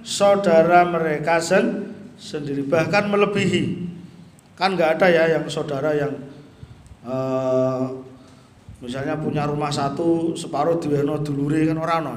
saudara 0.06 0.86
mereka 0.86 1.42
sen, 1.42 1.90
sendiri. 2.14 2.62
Bahkan 2.62 3.10
melebihi. 3.10 3.90
Kan 4.54 4.78
nggak 4.78 5.02
ada 5.02 5.06
ya 5.10 5.24
yang 5.34 5.50
saudara 5.50 5.90
yang 5.98 6.14
uh, 7.02 7.90
misalnya 8.78 9.18
punya 9.18 9.50
rumah 9.50 9.74
satu 9.74 10.38
separuh 10.38 10.78
diweno 10.78 11.18
dulure 11.26 11.66
kan 11.66 11.78
orang 11.82 12.00
no 12.06 12.14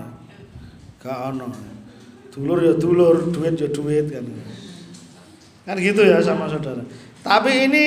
gak 1.02 1.34
ono. 1.34 1.50
Dulur 2.30 2.62
ya 2.62 2.74
dulur 2.78 3.34
duit 3.34 3.58
ya 3.58 3.70
duit 3.74 4.06
kan. 4.14 4.26
Kan 5.66 5.76
gitu 5.82 6.06
ya 6.06 6.22
sama 6.22 6.46
saudara. 6.46 6.86
Tapi 7.26 7.66
ini 7.66 7.86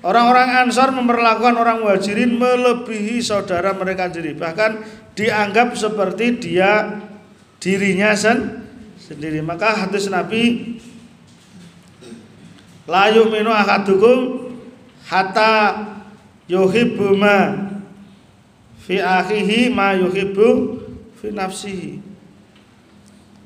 Orang-orang 0.00 0.64
Ansar 0.64 0.96
memperlakukan 0.96 1.60
orang 1.60 1.84
Muhajirin 1.84 2.40
melebihi 2.40 3.20
saudara 3.20 3.76
mereka 3.76 4.08
sendiri, 4.08 4.32
bahkan 4.32 4.80
dianggap 5.12 5.76
seperti 5.76 6.40
dia 6.40 7.04
dirinya 7.60 8.16
sen 8.16 8.64
sendiri. 8.96 9.44
Maka 9.44 9.84
hadis 9.84 10.08
Nabi 10.08 10.76
la 12.88 13.12
yu'minu 13.12 13.52
ahadukum 13.52 14.48
hatta 15.04 15.84
yuhibbu 16.48 17.20
ma 17.20 17.68
fi 18.80 19.04
akhihi 19.04 19.68
ma 19.68 19.92
yuhibbu 20.00 20.48
fi 21.20 21.28
nafsihi. 21.28 21.92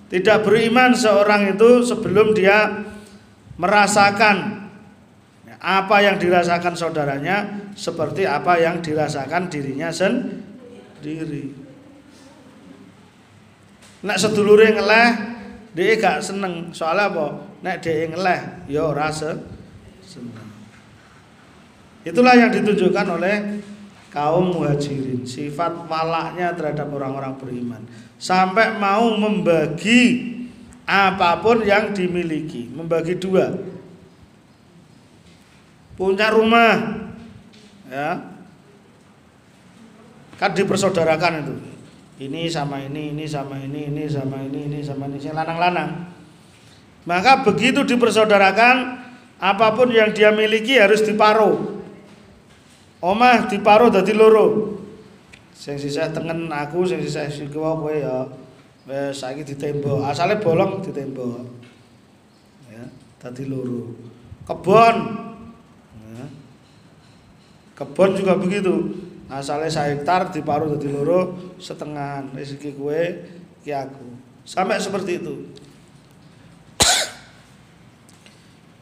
Tidak 0.06 0.46
beriman 0.46 0.94
seorang 0.94 1.58
itu 1.58 1.82
sebelum 1.82 2.30
dia 2.30 2.86
merasakan 3.58 4.63
apa 5.60 5.96
yang 6.02 6.16
dirasakan 6.16 6.74
saudaranya 6.74 7.68
seperti 7.74 8.24
apa 8.24 8.58
yang 8.58 8.80
dirasakan 8.80 9.50
dirinya 9.50 9.90
sendiri. 9.90 11.54
Nek 14.04 14.20
sedulure 14.20 14.68
ngeleh, 14.72 15.08
dia 15.72 15.96
gak 15.96 16.20
seneng. 16.20 16.70
Soalnya 16.76 17.08
apa? 17.08 17.26
Nek 17.64 17.76
dia 17.80 18.04
ngeleh, 18.08 18.40
ya 18.68 18.92
rasa 18.92 19.40
seneng. 20.04 20.48
Itulah 22.04 22.36
yang 22.36 22.52
ditunjukkan 22.52 23.06
oleh 23.16 23.36
kaum 24.12 24.52
muhajirin. 24.52 25.24
Sifat 25.24 25.88
walaknya 25.88 26.52
terhadap 26.52 26.92
orang-orang 26.92 27.34
beriman. 27.40 27.82
Sampai 28.20 28.76
mau 28.76 29.16
membagi 29.16 30.36
apa 30.84 31.40
pun 31.40 31.64
yang 31.64 31.96
dimiliki. 31.96 32.68
Membagi 32.68 33.16
dua 33.16 33.73
punya 35.94 36.30
rumah 36.30 37.02
ya. 37.90 38.35
Kan 40.35 40.50
dipersaudarakan 40.52 41.33
itu. 41.46 41.54
Ini 42.14 42.46
sama 42.46 42.78
ini 42.78 43.11
ini 43.11 43.26
sama 43.26 43.59
ini 43.59 43.90
ini 43.90 44.07
sama 44.07 44.38
ini 44.42 44.70
ini 44.70 44.78
sama 44.83 45.11
ini 45.11 45.18
lanang-lanang. 45.18 45.90
Maka 47.04 47.42
begitu 47.42 47.83
dipersaudarakan 47.83 49.02
apa 49.38 49.66
pun 49.74 49.90
yang 49.90 50.14
dia 50.14 50.30
miliki 50.30 50.78
harus 50.78 51.02
diparuh. 51.02 51.83
Omah 53.02 53.50
diparuh 53.50 53.92
dadi 53.92 54.14
loro. 54.16 54.78
Sing 55.52 55.76
sisa 55.76 56.09
tengen 56.11 56.48
aku 56.48 56.87
sing 56.88 57.02
sisa 57.04 57.28
sing 57.28 57.52
kowe 57.52 57.92
ya. 57.92 58.30
Wis 58.88 59.20
saiki 59.20 59.44
ditembok. 59.44 60.07
Asale 60.07 60.40
bolong 60.40 60.80
ditembok. 60.80 61.44
Ya 62.72 62.85
dadi 63.20 63.44
loro. 63.50 63.92
Kebon 64.48 64.96
Kebon 67.74 68.14
juga 68.14 68.38
begitu. 68.38 68.94
Asalnya 69.26 69.66
saya 69.66 69.98
hektar 69.98 70.30
diparuh 70.30 70.78
jadi 70.78 70.94
loro 70.94 71.34
setengah 71.58 72.22
rezeki 72.34 72.70
kue 72.78 73.02
ki 73.66 73.74
aku. 73.74 74.06
Sampai 74.46 74.78
seperti 74.78 75.18
itu. 75.18 75.34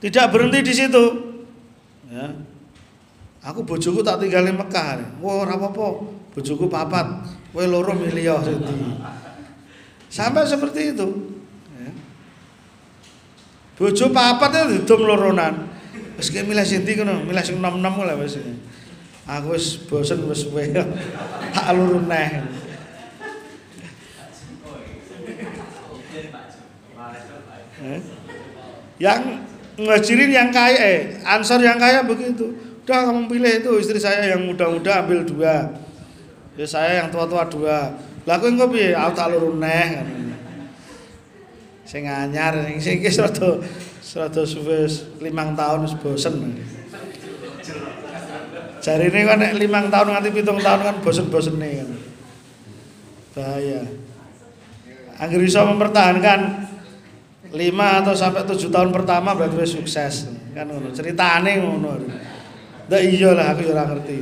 Tidak 0.03 0.27
berhenti 0.35 0.67
di 0.67 0.75
situ. 0.75 1.05
Ya. 2.11 2.27
Aku 3.47 3.63
bojoku 3.63 4.03
tak 4.03 4.19
tinggal 4.19 4.45
di 4.45 4.53
Mekah. 4.55 5.19
Wah, 5.23 5.47
ora 5.47 5.55
apa-apa. 5.55 6.05
Bojoku 6.35 6.67
papat. 6.67 7.07
Kowe 7.55 7.65
loro 7.65 7.95
milih 7.95 8.43
Sampai 10.11 10.45
seperti 10.45 10.93
itu. 10.93 11.07
Ya. 11.79 11.91
Bojo 13.79 14.07
papat 14.11 14.51
itu 14.53 14.67
didom 14.83 15.07
loronan. 15.07 15.71
Wis 16.19 16.29
milih 16.35 16.67
sing 16.67 16.85
ndi 16.85 16.99
kono, 16.99 17.25
milih 17.25 17.41
sing 17.41 17.63
nom-nom. 17.63 17.95
Aku 19.39 19.57
wis 19.57 19.81
bosen 19.89 20.29
wis 20.29 20.45
suwe. 20.45 20.69
tak 21.55 21.69
luru 21.73 22.05
neh. 22.05 22.45
Eh? 27.83 28.01
Yang 29.01 29.21
ngajirin 29.81 30.31
yang 30.31 30.51
kaya, 30.55 30.79
eh, 30.79 31.01
ansor 31.25 31.65
yang 31.65 31.81
kaya 31.81 32.05
begitu. 32.05 32.55
Udah 32.83 33.09
kamu 33.09 33.31
pilih 33.31 33.53
itu 33.63 33.71
istri 33.79 33.99
saya 33.99 34.37
yang 34.37 34.43
muda-muda 34.45 35.07
ambil 35.07 35.23
dua. 35.23 35.71
Ya 36.59 36.67
saya 36.69 37.03
yang 37.03 37.09
tua-tua 37.09 37.49
dua. 37.49 37.95
Kowe 38.23 38.47
engko 38.47 38.71
piye? 38.71 38.95
Aku 38.95 39.13
tak 39.17 39.33
luru 39.35 39.59
neh. 39.59 40.03
Sing 41.83 42.07
anyar 42.07 42.55
sing 42.69 42.79
sing 42.79 42.97
iki 43.03 43.11
rada 43.19 43.59
rada 44.13 44.43
suwe 44.47 44.87
5 44.87 45.59
tahun 45.59 45.79
wis 45.89 45.95
bosen. 45.99 46.35
Jarine 48.83 49.21
kan 49.23 49.39
nek 49.39 49.55
5 49.55 49.95
tahun 49.95 50.07
nganti 50.11 50.31
7 50.43 50.59
tahun 50.59 50.81
kan 50.83 50.97
bosen-bosene 51.07 51.71
kan. 51.79 51.89
Bahaya. 53.39 53.81
Angger 55.23 55.41
iso 55.47 55.63
mempertahankan 55.63 56.41
5 57.55 58.01
atau 58.03 58.15
sampai 58.19 58.43
7 58.43 58.75
tahun 58.75 58.91
pertama 58.91 59.39
berarti 59.39 59.55
wis 59.55 59.79
sukses. 59.79 60.27
Kan 60.51 60.67
ngono. 60.67 60.91
Ceritane 60.91 61.63
ngono. 61.63 62.03
Ndak 62.91 63.03
iya 63.07 63.31
lah 63.31 63.55
aku 63.55 63.63
ya 63.63 63.79
ora 63.79 63.87
ngerti. 63.87 64.19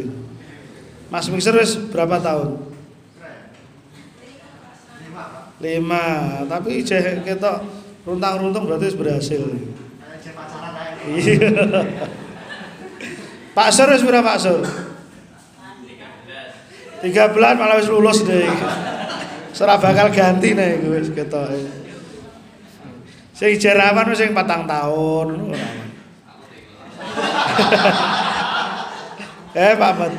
Mas 1.08 1.26
Mixer 1.32 1.56
wis 1.56 1.80
berapa 1.88 2.20
tahun? 2.20 2.70
lima 5.60 6.04
tapi 6.48 6.80
ijeh 6.80 7.20
kita 7.20 7.60
runtang-runtung 8.08 8.64
berarti 8.64 8.96
berhasil 8.96 9.44
iya 11.04 11.52
Pak 13.60 13.76
Sur 13.76 13.92
wis 13.92 14.00
berapa 14.00 14.24
Pak 14.24 14.40
Sur? 14.40 14.64
13 17.04 17.60
malah 17.60 17.76
wis 17.76 17.92
lulus 17.92 18.24
deh. 18.24 18.48
Ora 19.60 19.76
bakal 19.76 20.08
ganti 20.08 20.56
nih 20.56 20.80
gue 20.80 20.96
wis 20.96 21.12
ketok. 21.12 21.60
Sing 23.36 23.60
jerawan 23.60 24.08
wis 24.08 24.16
sing 24.16 24.32
4 24.32 24.64
tahun 24.64 25.26
ngono 25.28 25.60
eh 29.60 29.76
Pak 29.76 29.92
Mat. 29.92 30.12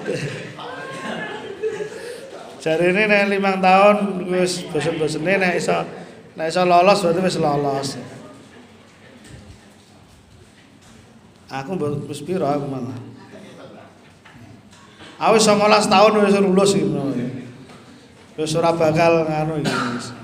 Jari 2.62 2.94
ini 2.94 3.10
nek 3.10 3.26
limang 3.26 3.58
tahun 3.58 4.30
wis 4.30 4.70
bosen-bosene 4.70 5.42
nek 5.42 5.58
iso 5.58 5.82
nek 6.38 6.46
iso 6.46 6.62
lolos 6.62 7.02
berarti 7.02 7.26
wis 7.26 7.42
lolos. 7.42 7.98
Aku 11.50 11.74
wis 12.06 12.22
piro 12.22 12.46
aku 12.46 12.70
malah. 12.70 13.11
Aku 15.22 15.38
wis 15.38 15.46
19 15.46 15.62
tahun 15.86 16.12
wis 16.26 16.36
lulus 16.42 16.72
gitu. 16.74 16.98
Wis 18.42 18.58
ora 18.58 18.74
bakal 18.74 19.30
nganu 19.30 19.62
iki. 19.62 19.76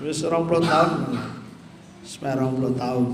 Wis 0.01 0.25
20 0.25 0.65
tahun. 0.65 0.91
Wis 2.01 2.17
20 2.17 2.81
tahun. 2.81 3.05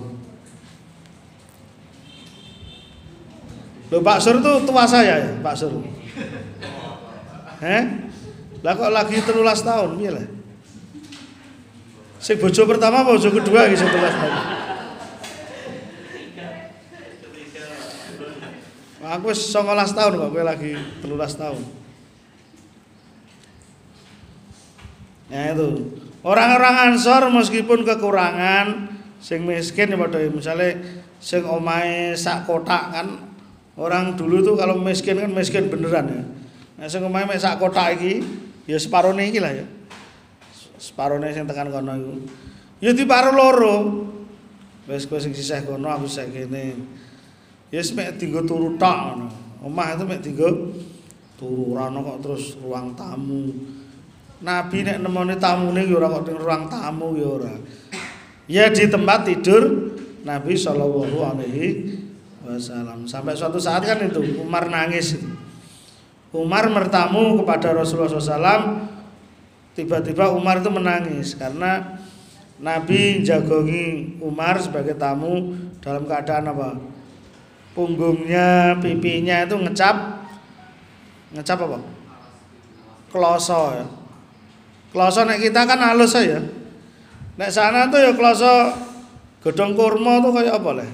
Loh 3.91 4.01
Pak 4.01 4.17
Sur 4.23 4.39
itu 4.39 4.51
tua 4.65 4.87
saya 4.87 5.21
ya, 5.21 5.29
Pak 5.43 5.53
Sur. 5.59 5.75
Eh? 7.61 7.83
Lah 8.63 8.73
kok 8.79 8.89
lagi 8.95 9.19
13 9.19 9.35
tahun 9.61 9.89
piye 9.99 10.11
lah? 10.15 10.25
Sing 12.23 12.39
bojo 12.39 12.63
pertama 12.63 13.03
bojo 13.03 13.27
kedua 13.27 13.67
iki 13.67 13.75
11 13.75 13.91
tahun. 13.91 14.62
Aku 19.13 19.29
wis 19.29 19.53
19 19.53 19.93
tahun 19.93 20.11
kok 20.17 20.29
kowe 20.33 20.41
lagi 20.41 20.73
13 20.73 21.05
tahun. 21.37 21.61
Ya 25.29 25.53
itu. 25.53 25.69
Orang-orang 26.25 26.93
Ansor 26.93 27.29
meskipun 27.29 27.85
kekurangan 27.85 28.89
sing 29.21 29.45
miskin 29.45 29.91
ya 29.91 29.97
padha 29.99 30.23
misalnya 30.31 30.81
sing 31.21 31.45
omahe 31.45 32.15
sak 32.17 32.49
kotak 32.49 32.91
kan 32.91 33.07
orang 33.79 34.17
dulu 34.17 34.43
tuh 34.43 34.55
kalau 34.57 34.79
miskin 34.81 35.19
kan 35.19 35.29
miskin 35.29 35.69
beneran 35.69 36.05
ya. 36.09 36.23
Nah 36.81 36.87
sing 36.89 37.05
omahe 37.05 37.37
sak 37.37 37.61
kotak 37.61 37.99
iki 37.99 38.25
ya 38.65 38.81
separone 38.81 39.29
iki 39.29 39.37
lah 39.37 39.53
ya. 39.53 39.65
Separone 40.81 41.29
sing 41.29 41.45
tekan 41.45 41.69
kono 41.69 41.91
iku. 41.93 42.13
Ya 42.81 42.91
diparo 42.97 43.29
loro. 43.29 43.75
Wis 44.89 45.05
kowe 45.05 45.21
sing 45.21 45.37
sisih 45.37 45.63
kono 45.69 45.91
aku 45.91 46.09
sik 46.09 46.33
kene. 46.33 46.75
Ya 47.73 47.81
wis 47.81 47.89
mek 47.97 48.21
dienggo 48.21 48.45
turu 48.45 48.77
tok. 48.77 49.33
Omah 49.65 49.97
itu 49.97 50.05
mek 50.05 50.21
dienggo 50.21 50.77
turu 51.33 51.73
ora 51.73 51.89
kok 51.89 52.21
terus 52.21 52.53
ruang 52.61 52.93
tamu. 52.93 53.49
Nabi 54.45 54.85
nek 54.85 55.01
nemoni 55.01 55.33
tamune 55.41 55.81
ya 55.81 55.97
ora 55.97 56.13
kok 56.13 56.29
ning 56.29 56.37
ruang 56.37 56.69
tamu 56.69 57.17
ya 57.17 57.25
ora. 57.25 57.53
Ya 58.45 58.69
di 58.69 58.85
tempat 58.85 59.25
tidur 59.25 59.89
Nabi 60.21 60.53
Shallallahu 60.53 61.17
alaihi 61.17 61.97
wasallam. 62.45 63.09
Sampai 63.09 63.33
suatu 63.33 63.57
saat 63.57 63.81
kan 63.81 63.97
itu 64.05 64.21
Umar 64.37 64.69
nangis. 64.69 65.17
Umar 66.29 66.69
bertamu 66.69 67.41
kepada 67.41 67.73
Rasulullah 67.73 68.21
SAW. 68.21 68.85
Tiba-tiba 69.73 70.29
Umar 70.29 70.61
itu 70.61 70.69
menangis 70.69 71.33
karena 71.33 71.97
Nabi 72.61 73.25
jagongi 73.25 74.21
Umar 74.21 74.61
sebagai 74.61 74.93
tamu 74.93 75.57
dalam 75.81 76.05
keadaan 76.05 76.53
apa? 76.53 76.92
Punggungnya, 77.73 78.77
pipinya 78.77 79.49
itu 79.49 79.57
ngecap, 79.57 80.21
ngecap 81.33 81.57
apa? 81.65 81.81
Kloso 83.09 83.61
ya. 83.73 83.85
Kloso 84.93 85.25
nek 85.25 85.41
kita 85.41 85.65
kan 85.65 85.81
halus 85.81 86.13
ya. 86.13 86.37
Nek 87.33 87.49
sana 87.49 87.89
tuh 87.89 87.97
ya 87.97 88.13
kloso 88.13 88.77
gedong 89.41 89.73
kurma 89.73 90.21
tuh 90.21 90.37
kayak 90.37 90.61
apa? 90.61 90.85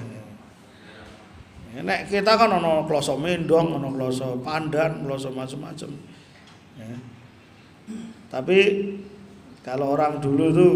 Ya, 1.76 1.84
nek 1.84 2.08
kita 2.08 2.40
kan 2.40 2.48
ono 2.48 2.88
kloso 2.88 3.20
mendong, 3.20 3.76
ono 3.76 3.92
kloso 3.92 4.40
pandan, 4.40 5.04
kloso 5.04 5.28
macam-macam. 5.36 5.90
Ya. 6.80 6.96
Tapi 8.32 8.58
kalau 9.60 9.92
orang 9.92 10.16
dulu 10.16 10.44
tuh 10.48 10.72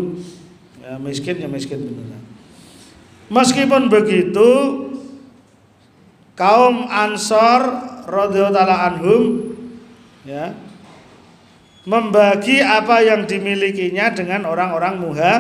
ya 0.85 1.01
miskin 1.01 1.41
ya 1.41 1.49
miskin 1.49 1.81
beneran. 1.81 2.23
Meskipun 3.33 3.89
begitu 3.89 4.49
kaum 6.35 6.91
Ansor 6.91 7.63
radhiyallahu 8.11 8.75
anhum 8.75 9.23
ya 10.27 10.55
membagi 11.85 12.65
apa 12.65 13.05
yang 13.05 13.29
dimilikinya 13.29 14.11
dengan 14.17 14.49
orang-orang 14.49 14.95
muha 14.99 15.35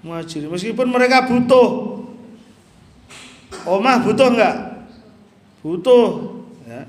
muhajir 0.00 0.46
meskipun 0.48 0.88
mereka 0.88 1.26
butuh 1.28 2.00
omah 3.66 3.96
butuh 4.04 4.28
enggak 4.32 4.56
butuh 5.64 6.08
ya. 6.68 6.82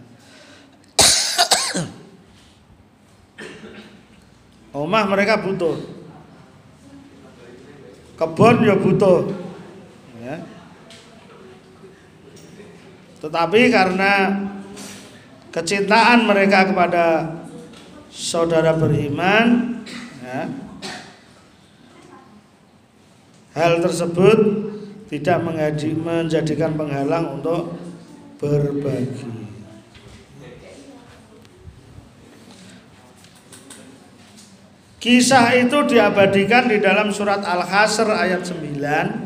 omah 4.76 5.04
mereka 5.08 5.40
butuh 5.40 5.76
kebun 8.16 8.56
ya 8.64 8.76
butuh 8.80 9.18
ya. 10.24 10.55
Tetapi 13.26 13.74
karena 13.74 14.38
kecintaan 15.50 16.30
mereka 16.30 16.70
kepada 16.70 17.34
saudara 18.14 18.78
beriman 18.78 19.82
ya, 20.22 20.46
hal 23.58 23.82
tersebut 23.82 24.38
tidak 25.10 25.42
menjadikan 25.42 26.78
penghalang 26.78 27.42
untuk 27.42 27.74
berbagi. 28.38 29.34
Kisah 35.02 35.50
itu 35.66 35.82
diabadikan 35.90 36.70
di 36.70 36.78
dalam 36.78 37.10
surat 37.10 37.42
Al-Hasr 37.42 38.06
ayat 38.06 38.46
9 38.46 39.26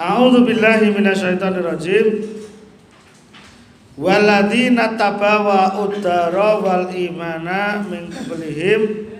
A'udzu 0.00 0.48
billahi 0.48 0.96
minasyaitonir 0.96 1.60
rajim. 1.60 2.06
Waladina 4.00 4.96
tabawa 4.96 5.76
udara 5.76 6.56
wal 6.56 6.88
imana 6.88 7.84
min 7.84 8.08
qablihim 8.08 9.12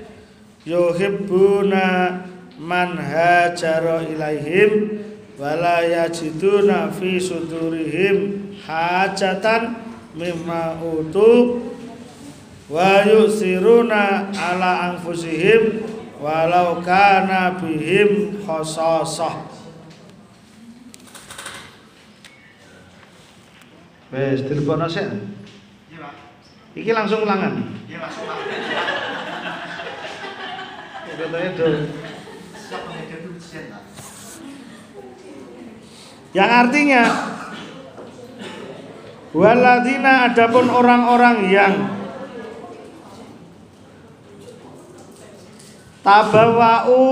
yuhibbuna 0.65 2.25
man 2.57 2.97
hajara 2.97 4.09
ilaihim 4.09 5.05
wala 5.37 5.85
yajiduna 5.85 6.89
fi 6.97 7.21
sudurihim 7.21 8.57
hajatan 8.65 9.77
mimma 10.17 10.81
utu 10.81 11.61
wa 12.73 13.05
yusiruna 13.05 14.33
ala 14.33 14.97
anfusihim 14.97 15.85
walau 16.25 16.81
kana 16.81 17.53
bihim 17.61 18.41
khasasah 18.49 19.50
Wes, 24.11 24.43
dilebokno 24.43 24.91
sik. 24.91 25.07
Iya, 25.07 25.99
Pak. 26.03 26.13
Iki 26.75 26.91
langsung 26.91 27.23
ulangan. 27.23 27.63
Iya, 27.87 27.99
masuk, 28.03 28.23
Pak. 28.27 28.39
Katanya 31.21 31.51
do. 31.53 31.69
Yang 36.31 36.51
artinya 36.51 37.03
Waladina 39.31 40.27
adapun 40.27 40.67
orang-orang 40.67 41.39
yang 41.53 41.75
Tabawa'u 46.01 47.05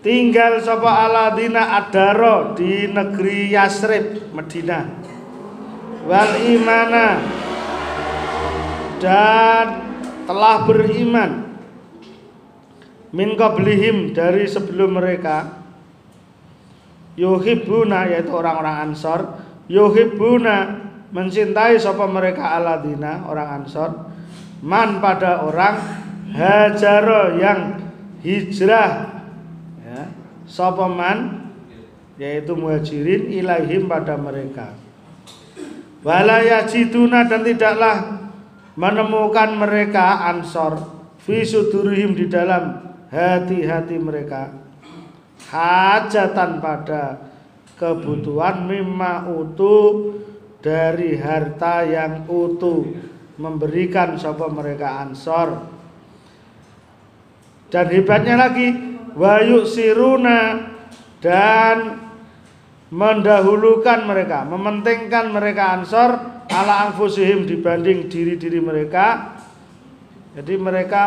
tinggal 0.00 0.62
sapa 0.62 1.10
aladina 1.10 1.74
adaro 1.82 2.54
di 2.54 2.86
negeri 2.86 3.50
Yasrib, 3.50 4.30
Madinah. 4.30 4.97
Wal 6.08 6.40
imana 6.40 7.20
dan 8.96 9.66
telah 10.24 10.64
beriman. 10.64 11.60
Min 13.12 13.36
qablihim 13.36 14.16
dari 14.16 14.48
sebelum 14.48 14.96
mereka. 14.96 15.60
Yuhibbuna 17.12 18.08
yaitu 18.08 18.32
orang-orang 18.32 18.88
Ansor. 18.88 19.36
Yuhibbuna 19.68 20.80
mencintai 21.12 21.76
sapa 21.76 22.08
mereka 22.08 22.56
aladina 22.56 23.28
orang 23.28 23.60
Ansor. 23.60 24.08
Man 24.64 25.04
pada 25.04 25.44
orang 25.44 25.76
hajaro 26.32 27.36
yang 27.36 27.84
hijrah. 28.24 29.12
Ya 29.84 30.08
sapa 30.48 30.88
man? 30.88 31.52
Yaitu 32.16 32.56
muhajirin 32.56 33.28
ilaihim 33.28 33.86
pada 33.86 34.16
mereka 34.16 34.87
wala 36.02 36.42
yajiduna 36.42 37.26
dan 37.26 37.42
tidaklah 37.42 37.96
menemukan 38.78 39.58
mereka 39.58 40.30
ansor. 40.30 40.78
Fi 41.18 41.42
sudurihim 41.42 42.14
di 42.14 42.30
dalam 42.30 42.94
hati-hati 43.10 43.98
mereka. 43.98 44.54
Hajatan 45.50 46.62
pada 46.62 47.28
kebutuhan 47.76 48.68
mimma 48.68 49.28
utuh 49.28 50.18
dari 50.58 51.18
harta 51.18 51.86
yang 51.86 52.26
utuh 52.26 52.84
memberikan 53.38 54.18
sapa 54.18 54.50
mereka 54.50 55.04
ansor. 55.04 55.68
Dan 57.68 57.86
hebatnya 57.92 58.48
lagi 58.48 58.72
wayuk 59.12 59.68
siruna 59.68 60.72
dan 61.20 62.07
mendahulukan 62.88 64.08
mereka 64.08 64.48
mementingkan 64.48 65.28
mereka 65.28 65.76
ansor 65.76 66.10
ala 66.48 66.88
anfusihim 66.88 67.44
dibanding 67.44 68.08
diri-diri 68.08 68.60
mereka 68.64 69.36
jadi 70.38 70.54
mereka 70.54 71.02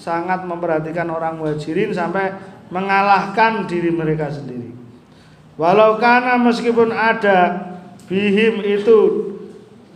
sangat 0.00 0.48
memperhatikan 0.48 1.04
orang 1.12 1.36
muhajirin 1.36 1.92
sampai 1.92 2.32
mengalahkan 2.72 3.68
diri 3.68 3.92
mereka 3.92 4.32
sendiri. 4.32 4.72
Walau 5.60 6.00
karena 6.00 6.40
meskipun 6.40 6.88
ada 6.88 7.68
bihim 8.08 8.64
itu 8.64 9.28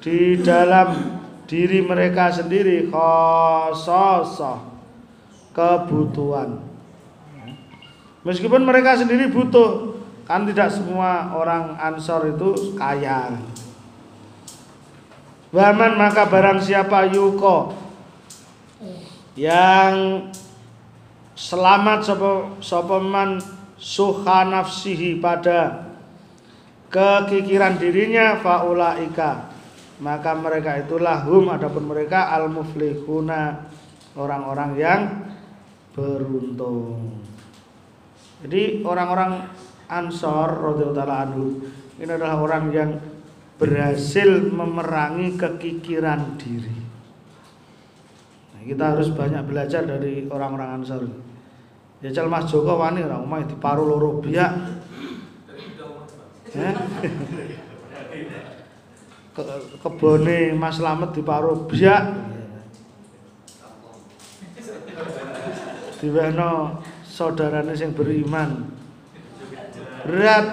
di 0.04 0.36
dalam 0.44 1.16
diri 1.48 1.80
mereka 1.80 2.28
sendiri 2.28 2.92
khososoh 2.92 4.60
kebutuhan. 5.56 6.60
Meskipun 8.24 8.60
mereka 8.68 9.00
sendiri 9.00 9.32
butuh, 9.32 9.93
kan 10.24 10.48
tidak 10.48 10.72
semua 10.72 11.32
orang 11.36 11.76
Ansor 11.76 12.32
itu 12.36 12.76
kaya. 12.76 13.36
Waman 15.54 15.94
maka 15.94 16.26
barang 16.26 16.58
siapa 16.64 17.14
yuko 17.14 17.78
yang 19.38 20.26
selamat 21.38 22.06
sapa 22.06 22.30
sapa 22.58 22.98
man 22.98 23.38
suha 23.78 24.46
nafsihi 24.46 25.18
pada 25.22 25.90
kekikiran 26.90 27.78
dirinya 27.78 28.38
faulaika 28.38 29.50
maka 29.98 30.30
mereka 30.38 30.78
itulah 30.78 31.26
hum 31.26 31.50
adapun 31.50 31.90
mereka 31.90 32.30
al 32.30 32.50
muflihuna 32.50 33.66
orang-orang 34.14 34.70
yang 34.78 35.00
beruntung 35.94 37.18
jadi 38.46 38.86
orang-orang 38.86 39.50
Ansor 39.88 40.48
radhiyallahu 40.74 41.22
anhu 41.28 41.46
ini 42.00 42.10
adalah 42.10 42.40
orang 42.40 42.64
yang 42.74 42.90
berhasil 43.60 44.50
memerangi 44.50 45.38
kekikiran 45.38 46.40
diri 46.40 46.84
kita 48.64 48.96
harus 48.96 49.12
banyak 49.12 49.44
belajar 49.44 49.84
dari 49.84 50.24
orang-orang 50.32 50.80
Ansor. 50.80 51.04
Ya 52.00 52.08
cal 52.12 52.32
Mas 52.32 52.48
Joko 52.48 52.80
wani 52.80 53.04
ora 53.04 53.20
omah 53.20 53.44
diparu 53.44 53.84
loro 53.84 54.20
biak. 54.24 54.52
Eh? 56.56 56.74
Ke, 59.36 59.42
kebone 59.84 60.56
Mas 60.56 60.80
Slamet 60.80 61.12
diparu 61.12 61.68
biak. 61.68 62.04
Diwehno 66.00 66.80
saudarane 67.04 67.72
sing 67.76 67.92
beriman. 67.92 68.73
Berat. 70.04 70.46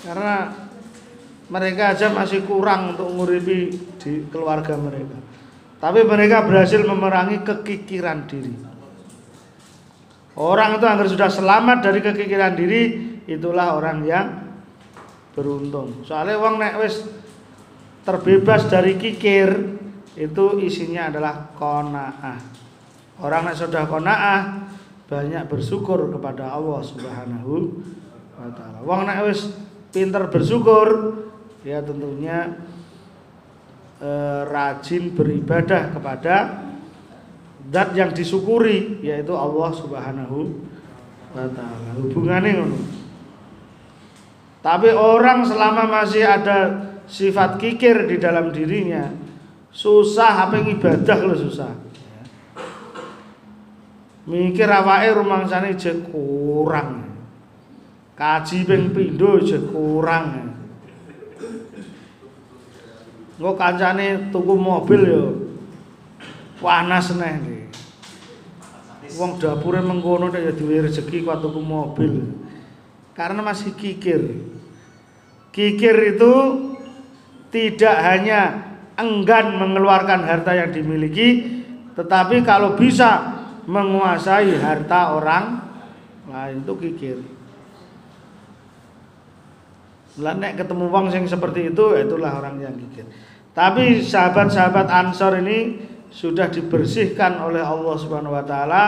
Karena 0.00 0.36
mereka 1.50 1.92
aja 1.92 2.08
masih 2.08 2.46
kurang 2.48 2.96
untuk 2.96 3.12
nguripi 3.12 3.74
di 4.00 4.12
keluarga 4.32 4.78
mereka. 4.80 5.18
Tapi 5.80 6.04
mereka 6.04 6.44
berhasil 6.44 6.80
memerangi 6.84 7.44
kekikiran 7.44 8.28
diri. 8.28 8.54
Orang 10.40 10.80
itu 10.80 10.86
agar 10.88 11.06
sudah 11.08 11.28
selamat 11.28 11.84
dari 11.84 12.00
kekikiran 12.00 12.52
diri, 12.56 12.82
itulah 13.28 13.76
orang 13.76 13.98
yang 14.08 14.26
beruntung. 15.36 16.00
Soalnya 16.06 16.40
uang 16.40 16.56
nek 16.56 16.74
wis 16.80 17.04
terbebas 18.06 18.70
dari 18.70 18.96
kikir, 18.96 19.76
itu 20.16 20.44
isinya 20.64 21.12
adalah 21.12 21.50
konaah. 21.56 22.40
Orang 23.20 23.52
nek 23.52 23.58
sudah 23.58 23.84
konaah 23.84 24.40
banyak 25.10 25.42
bersyukur 25.50 26.06
kepada 26.14 26.54
Allah 26.54 26.80
Subhanahu 26.86 27.82
wa 28.38 28.48
taala. 28.54 28.78
Wong 28.86 29.10
nek 29.10 29.26
wis 29.26 29.50
pinter 29.90 30.30
bersyukur, 30.30 31.18
ya 31.66 31.82
tentunya 31.82 32.54
eh, 33.98 34.42
rajin 34.46 35.10
beribadah 35.10 35.90
kepada 35.90 36.62
zat 37.74 37.90
yang 37.98 38.14
disyukuri 38.14 39.02
yaitu 39.02 39.34
Allah 39.34 39.74
Subhanahu 39.74 40.62
wa 41.34 41.46
taala. 41.58 41.90
Hubungannya 41.98 42.52
ngono. 42.62 42.78
Tapi 44.62 44.94
orang 44.94 45.42
selama 45.42 45.90
masih 45.90 46.22
ada 46.22 46.86
sifat 47.10 47.58
kikir 47.58 48.06
di 48.06 48.22
dalam 48.22 48.54
dirinya, 48.54 49.10
susah 49.74 50.46
apa 50.46 50.62
ibadah 50.62 51.18
lo 51.26 51.34
susah. 51.34 51.89
Mikir 54.30 54.70
awake 54.70 55.10
rumangsane 55.10 55.74
je 55.74 56.06
kurang. 56.06 57.02
Kaji 58.14 58.62
ping 58.62 58.94
pindho 58.94 59.42
je 59.42 59.58
kurang. 59.58 60.54
Engko 63.34 63.58
kancane 63.58 64.30
tuku 64.30 64.54
mobil 64.54 65.00
yo 65.02 65.24
panas 66.62 67.10
neh 67.18 67.34
iki. 67.42 67.58
Wong 69.18 69.42
dapure 69.42 69.82
mengkono 69.82 70.30
nek 70.30 70.46
ya 70.46 70.52
duwe 70.54 70.86
rezeki 70.86 71.26
kok 71.26 71.42
tuku 71.42 71.58
mobil. 71.58 72.30
Karena 73.18 73.42
masih 73.42 73.74
kikir. 73.74 74.46
Kikir 75.50 76.14
itu 76.14 76.34
tidak 77.50 77.96
hanya 77.98 78.70
enggan 78.94 79.58
mengeluarkan 79.58 80.22
harta 80.22 80.54
yang 80.54 80.70
dimiliki, 80.70 81.58
tetapi 81.98 82.46
kalau 82.46 82.78
bisa 82.78 83.39
menguasai 83.70 84.58
harta 84.58 85.14
orang 85.14 85.62
lain 86.26 86.66
itu 86.66 86.74
kikir. 86.74 87.18
Lah 90.18 90.34
ketemu 90.34 90.90
wong 90.90 91.06
sing 91.14 91.22
seperti 91.30 91.70
itu 91.70 91.94
itulah 91.94 92.42
orang 92.42 92.58
yang 92.58 92.74
kikir. 92.74 93.06
Tapi 93.54 94.02
sahabat-sahabat 94.02 94.90
Ansor 94.90 95.38
ini 95.38 95.86
sudah 96.10 96.50
dibersihkan 96.50 97.38
oleh 97.38 97.62
Allah 97.62 97.94
Subhanahu 97.94 98.34
wa 98.34 98.42
taala 98.42 98.84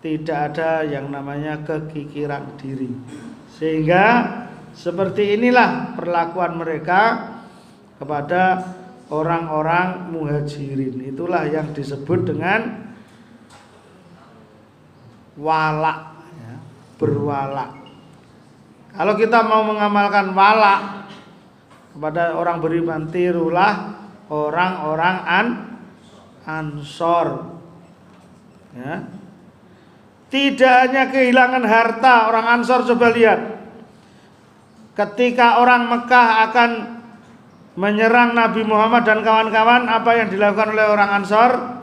tidak 0.00 0.56
ada 0.56 0.80
yang 0.88 1.12
namanya 1.12 1.60
kekikiran 1.60 2.56
diri. 2.56 2.88
Sehingga 3.52 4.04
seperti 4.72 5.36
inilah 5.36 5.92
perlakuan 5.92 6.56
mereka 6.56 7.28
kepada 8.00 8.64
orang-orang 9.12 10.08
muhajirin. 10.08 11.04
Itulah 11.04 11.44
yang 11.52 11.76
disebut 11.76 12.32
dengan 12.32 12.89
walak. 15.38 16.16
Ya, 16.38 16.54
berwalak. 16.98 17.70
Kalau 18.90 19.14
kita 19.14 19.46
mau 19.46 19.62
mengamalkan 19.62 20.34
walak 20.34 21.06
kepada 21.94 22.34
orang 22.34 22.58
beriman 22.58 23.06
tirulah 23.10 24.00
orang-orang 24.30 25.16
an 25.26 25.46
ansor. 26.46 27.58
Ya. 28.74 29.06
Tidak 30.30 30.74
hanya 30.86 31.10
kehilangan 31.10 31.66
harta 31.66 32.30
orang 32.30 32.46
ansor 32.60 32.86
coba 32.86 33.10
lihat. 33.10 33.40
Ketika 34.94 35.58
orang 35.58 35.90
Mekah 35.90 36.28
akan 36.50 36.70
menyerang 37.74 38.38
Nabi 38.38 38.62
Muhammad 38.62 39.02
dan 39.06 39.26
kawan-kawan 39.26 39.90
apa 39.90 40.10
yang 40.18 40.28
dilakukan 40.30 40.70
oleh 40.74 40.86
orang 40.86 41.10
ansor 41.22 41.79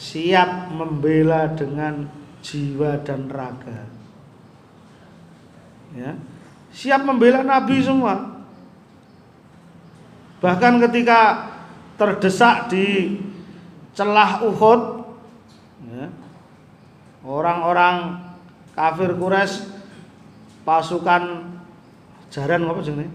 siap 0.00 0.72
membela 0.72 1.52
dengan 1.52 2.08
jiwa 2.40 3.04
dan 3.04 3.28
raga. 3.28 3.84
Ya. 5.92 6.16
Siap 6.72 7.04
membela 7.04 7.44
Nabi 7.44 7.84
semua. 7.84 8.40
Bahkan 10.40 10.80
ketika 10.88 11.52
terdesak 12.00 12.72
di 12.72 13.20
celah 13.92 14.40
Uhud, 14.40 15.04
ya, 15.92 16.08
orang-orang 17.20 18.24
kafir 18.72 19.12
Quraisy 19.12 19.68
pasukan 20.64 21.44
jaran 22.32 22.64
apa 22.64 22.80
jenenge? 22.80 23.12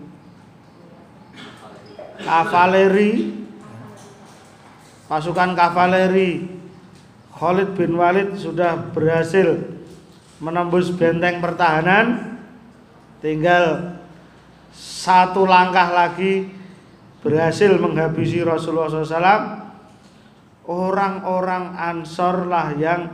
Kavaleri. 2.22 3.42
Pasukan 5.06 5.54
kavaleri 5.54 6.56
Khalid 7.36 7.76
bin 7.76 8.00
Walid 8.00 8.40
sudah 8.40 8.80
berhasil 8.96 9.60
menembus 10.40 10.92
benteng 10.96 11.44
pertahanan. 11.44 12.40
Tinggal 13.20 13.96
satu 14.76 15.44
langkah 15.44 15.92
lagi 15.92 16.52
berhasil 17.20 17.76
menghabisi 17.76 18.40
Rasulullah 18.46 18.88
SAW 18.88 19.66
orang-orang 20.70 21.74
Ansor 21.76 22.46
lah 22.46 22.72
yang 22.78 23.10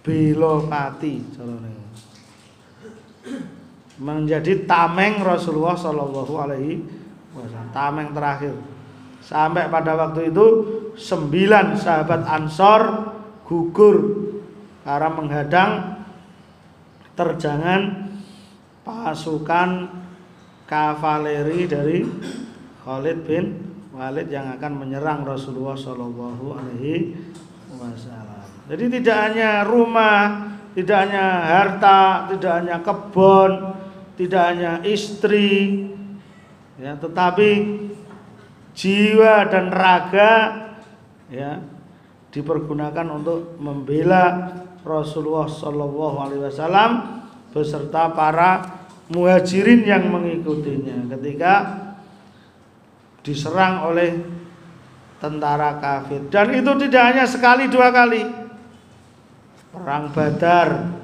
belopati 0.00 1.20
menjadi 4.00 4.64
tameng 4.64 5.20
Rasulullah 5.20 5.76
Shallallahu 5.76 6.34
Alaihi 6.40 6.80
Wasallam. 7.36 7.68
Tameng 7.76 8.08
terakhir. 8.16 8.56
Sampai 9.20 9.68
pada 9.68 9.92
waktu 9.94 10.32
itu 10.32 10.46
sembilan 10.96 11.76
sahabat 11.76 12.24
Ansor 12.24 13.09
gugur 13.50 13.96
karena 14.86 15.10
menghadang 15.10 15.70
terjangan 17.18 18.14
pasukan 18.86 19.90
kavaleri 20.70 21.66
dari 21.66 22.06
Khalid 22.86 23.18
bin 23.26 23.44
Walid 23.90 24.30
yang 24.30 24.54
akan 24.54 24.86
menyerang 24.86 25.26
Rasulullah 25.26 25.74
Shallallahu 25.74 26.54
Alaihi 26.54 27.18
Wasallam. 27.74 28.46
Jadi 28.70 28.84
tidak 29.02 29.18
hanya 29.18 29.66
rumah, 29.66 30.54
tidak 30.78 31.10
hanya 31.10 31.26
harta, 31.42 32.30
tidak 32.30 32.52
hanya 32.62 32.76
kebun, 32.86 33.50
tidak 34.14 34.42
hanya 34.54 34.72
istri, 34.86 35.90
ya, 36.78 36.94
tetapi 37.02 37.50
jiwa 38.78 39.50
dan 39.50 39.74
raga 39.74 40.34
ya 41.26 41.58
dipergunakan 42.30 43.06
untuk 43.10 43.58
membela 43.58 44.54
Rasulullah 44.86 45.50
Shallallahu 45.50 46.16
Alaihi 46.22 46.42
Wasallam 46.46 46.90
beserta 47.50 48.10
para 48.14 48.80
muhajirin 49.10 49.82
yang 49.82 50.08
mengikutinya. 50.08 51.10
Ketika 51.18 51.54
diserang 53.20 53.90
oleh 53.92 54.22
tentara 55.20 55.76
kafir. 55.76 56.24
Dan 56.32 56.56
itu 56.56 56.72
tidak 56.88 57.02
hanya 57.12 57.24
sekali 57.28 57.68
dua 57.68 57.92
kali. 57.92 58.24
Perang 59.70 60.10
Badar 60.10 61.00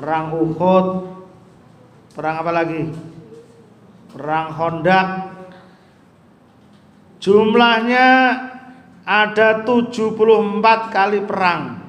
perang 0.00 0.32
Uhud 0.32 0.86
perang 2.14 2.40
apa 2.40 2.52
lagi? 2.54 2.88
Perang 4.10 4.48
Hondak 4.56 5.08
jumlahnya 7.20 8.06
ada 9.10 9.66
74 9.66 10.94
kali 10.94 11.26
perang 11.26 11.82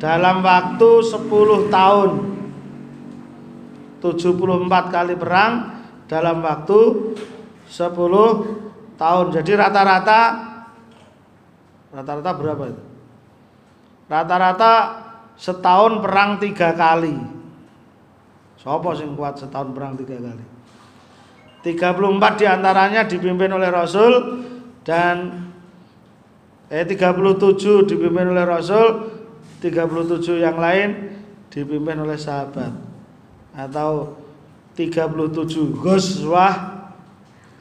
dalam 0.00 0.40
waktu 0.40 0.90
10 1.04 1.68
tahun 1.68 2.10
74 4.04 4.68
kali 4.92 5.16
perang 5.16 5.52
dalam 6.04 6.44
waktu 6.44 6.80
10 7.72 9.00
tahun. 9.00 9.26
Jadi 9.32 9.52
rata-rata 9.56 10.20
rata-rata 11.88 12.30
berapa 12.36 12.64
itu? 12.68 12.82
Rata-rata 14.04 14.72
setahun 15.40 16.04
perang 16.04 16.36
tiga 16.36 16.76
kali. 16.76 17.16
Sopo 18.60 18.92
sing 18.92 19.16
kuat 19.16 19.40
setahun 19.40 19.72
perang 19.72 19.96
tiga 19.96 20.20
kali? 20.20 20.44
34 21.64 22.40
di 22.40 22.44
antaranya 22.44 23.08
dipimpin 23.08 23.48
oleh 23.56 23.72
Rasul 23.72 24.12
dan 24.84 25.48
eh 26.72 26.84
37 26.84 27.88
dipimpin 27.88 28.30
oleh 28.30 28.44
Rasul, 28.44 29.10
37 29.60 30.40
yang 30.40 30.56
lain 30.56 31.18
dipimpin 31.48 31.96
oleh 32.00 32.16
sahabat. 32.16 32.72
Atau 33.54 34.18
37 34.76 35.74
Ghazwah. 35.78 36.74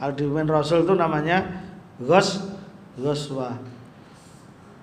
Al-Dimin 0.04 0.50
Rasul 0.50 0.84
itu 0.84 0.92
namanya 1.00 1.64
Ghos 1.96 2.44
Ghoswa 3.00 3.56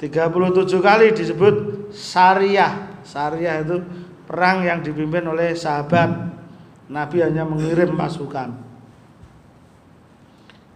37 0.01 0.81
kali 0.81 1.13
disebut 1.13 1.55
Syariah 1.93 2.91
Syariah 3.05 3.61
itu 3.61 3.85
perang 4.31 4.63
yang 4.63 4.79
dipimpin 4.79 5.27
oleh 5.27 5.59
sahabat. 5.59 6.31
Nabi 6.91 7.19
hanya 7.23 7.43
mengirim 7.43 7.99
pasukan. 7.99 8.55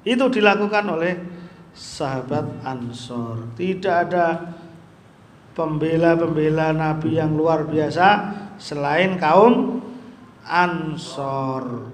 Itu 0.03 0.27
dilakukan 0.31 0.85
oleh 0.91 1.15
sahabat 1.75 2.63
Ansor 2.63 3.51
Tidak 3.59 3.97
ada 4.09 4.55
pembela-pembela 5.53 6.71
Nabi 6.71 7.19
yang 7.19 7.35
luar 7.35 7.67
biasa 7.67 8.07
Selain 8.57 9.19
kaum 9.19 9.83
Ansor 10.47 11.91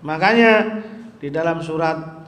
Makanya 0.00 0.82
di 1.20 1.28
dalam 1.28 1.60
surat 1.60 2.20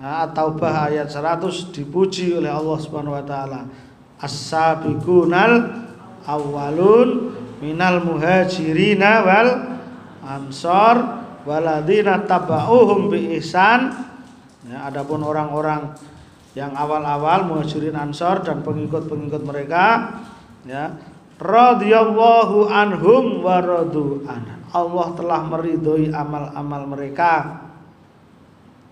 At-Taubah 0.00 0.88
ayat 0.88 1.12
100 1.12 1.76
dipuji 1.76 2.32
oleh 2.32 2.48
Allah 2.48 2.78
Subhanahu 2.80 3.20
wa 3.20 3.20
taala. 3.20 3.68
As-sabiqunal 4.16 5.84
awwalun 6.24 7.36
minal 7.60 8.00
muhajirina 8.08 9.20
wal 9.20 9.48
ansor 10.24 10.96
waladina 11.44 12.24
tabauhum 12.24 13.12
bi 13.12 13.36
ihsan. 13.36 13.92
Ya, 14.64 14.88
adapun 14.88 15.20
orang-orang 15.20 15.92
yang 16.58 16.74
awal-awal 16.74 17.46
muhajirin 17.46 17.94
ansor 17.94 18.42
dan 18.42 18.66
pengikut-pengikut 18.66 19.42
mereka 19.46 20.18
ya 20.66 20.98
radhiyallahu 21.38 22.68
anhum 22.68 23.40
wa 23.40 23.62
radu 23.62 24.26
an. 24.26 24.60
Allah 24.70 25.08
telah 25.18 25.40
meridhoi 25.46 26.14
amal-amal 26.14 26.86
mereka 26.90 27.64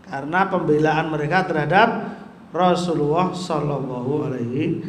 karena 0.08 0.48
pembelaan 0.48 1.12
mereka 1.12 1.44
terhadap 1.46 2.18
Rasulullah 2.50 3.30
Shallallahu 3.30 4.32
Alaihi 4.32 4.80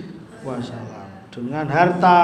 Wasallam 0.42 1.00
dengan 1.30 1.68
harta, 1.70 2.20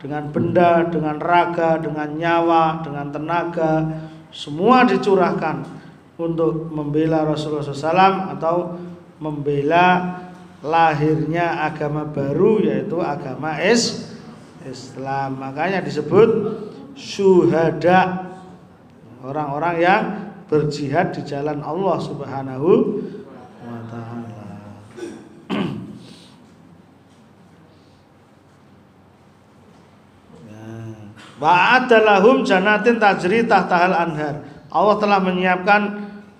dengan 0.00 0.30
benda, 0.32 0.86
dengan 0.88 1.16
raga, 1.20 1.76
dengan 1.82 2.08
nyawa, 2.16 2.80
dengan 2.80 3.12
tenaga, 3.12 3.72
semua 4.32 4.84
dicurahkan 4.88 5.64
untuk 6.16 6.72
membela 6.72 7.28
Rasulullah 7.28 7.64
SAW 7.64 8.32
atau 8.36 8.56
membela 9.16 10.20
lahirnya 10.60 11.64
agama 11.64 12.04
baru 12.04 12.60
yaitu 12.64 13.00
agama 13.00 13.56
es 13.60 14.12
Islam. 14.66 15.38
Makanya 15.40 15.80
disebut 15.80 16.28
syuhada 16.96 18.32
orang-orang 19.22 19.76
yang 19.78 20.02
berjihad 20.50 21.14
di 21.14 21.22
jalan 21.26 21.62
Allah 21.62 21.96
Subhanahu 22.02 22.70
wa 23.62 23.80
taala. 23.90 24.44
Ya. 30.46 30.62
Wa 31.42 31.82
adalahum 31.82 32.46
janatin 32.46 33.02
tajri 33.02 33.44
tahtahal 33.44 33.94
anhar. 33.94 34.46
Allah 34.70 34.96
telah 34.98 35.18
menyiapkan 35.22 35.82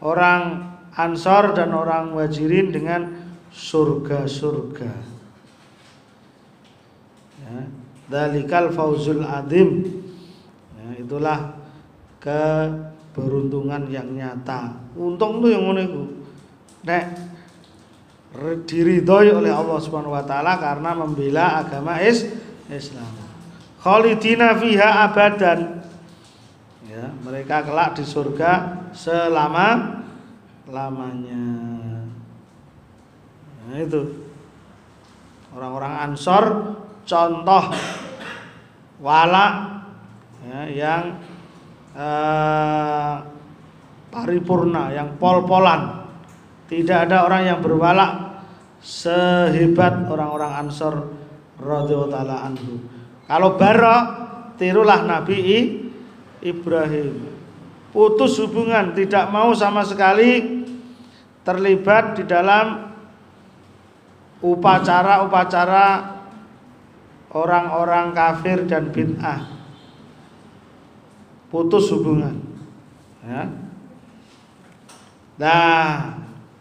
orang 0.03 0.76
Ansor 0.97 1.53
dan 1.53 1.77
orang 1.77 2.17
Wajirin 2.17 2.73
dengan 2.73 3.13
surga-surga. 3.53 4.93
Ya, 7.45 7.57
dalikal 8.09 8.73
fauzul 8.73 9.21
adim. 9.21 10.01
Ya, 10.81 10.89
itulah 11.05 11.61
ke 12.17 12.41
keberuntungan 13.17 13.89
yang 13.89 14.13
nyata. 14.13 14.77
Untung 14.93 15.41
tuh 15.41 15.49
yang 15.49 15.65
ngono 15.65 15.81
iku. 15.81 16.05
Nek 16.85 17.05
diridhoi 18.69 19.33
oleh 19.33 19.49
Allah 19.49 19.81
Subhanahu 19.81 20.13
wa 20.13 20.21
taala 20.21 20.61
karena 20.61 20.93
membela 20.93 21.65
agama 21.65 21.97
is 22.05 22.29
Islam. 22.69 23.09
Khalidina 23.81 24.53
fiha 24.61 25.09
abadan. 25.09 25.81
Ya, 26.85 27.09
mereka 27.25 27.65
kelak 27.65 27.97
di 27.97 28.05
surga 28.05 28.85
selama 28.93 30.05
lamanya. 30.71 31.45
Nah, 33.67 33.79
itu. 33.79 34.03
Orang-orang 35.57 35.95
Ansor 36.13 36.45
contoh 37.09 37.65
wala 39.01 39.47
ya, 40.45 40.61
yang 40.69 41.03
eh, 41.97 43.15
paripurna, 44.13 44.93
yang 44.93 45.17
pol-polan. 45.17 46.05
Tidak 46.67 47.09
ada 47.09 47.25
orang 47.25 47.43
yang 47.47 47.59
berwala 47.63 48.37
sehebat 48.83 50.05
orang-orang 50.11 50.67
Ansor 50.67 51.15
radhiyallahu 51.57 52.43
anhu. 52.53 52.75
Kalau 53.25 53.57
bara 53.57 53.97
tirulah 54.61 55.03
Nabi 55.03 55.39
Ibrahim. 56.45 57.33
Putus 57.97 58.37
hubungan, 58.45 58.93
tidak 58.93 59.33
mau 59.33 59.57
sama 59.57 59.81
sekali 59.81 60.56
terlibat 61.47 62.19
di 62.19 62.27
dalam 62.27 62.91
upacara-upacara 64.43 66.19
orang-orang 67.31 68.11
kafir 68.11 68.67
dan 68.67 68.91
bid'ah. 68.91 69.47
Putus 71.47 71.95
hubungan. 71.95 72.35
Ya. 73.23 73.47
Nah, 75.39 75.71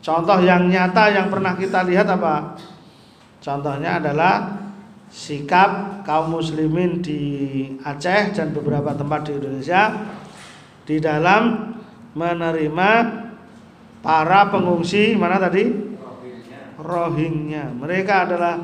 contoh 0.06 0.38
yang 0.46 0.70
nyata 0.70 1.10
yang 1.10 1.34
pernah 1.34 1.58
kita 1.58 1.82
lihat 1.82 2.06
apa? 2.06 2.54
Contohnya 3.42 3.98
adalah 3.98 4.62
sikap 5.10 6.02
kaum 6.06 6.38
muslimin 6.38 7.02
di 7.02 7.22
Aceh 7.82 8.38
dan 8.38 8.54
beberapa 8.54 8.94
tempat 8.94 9.26
di 9.26 9.32
Indonesia 9.42 10.06
di 10.86 11.02
dalam 11.02 11.74
menerima 12.14 12.90
para 14.06 14.54
pengungsi 14.54 15.18
mana 15.18 15.42
tadi? 15.42 15.66
Rohingya. 16.78 17.74
Mereka 17.74 18.30
adalah 18.30 18.62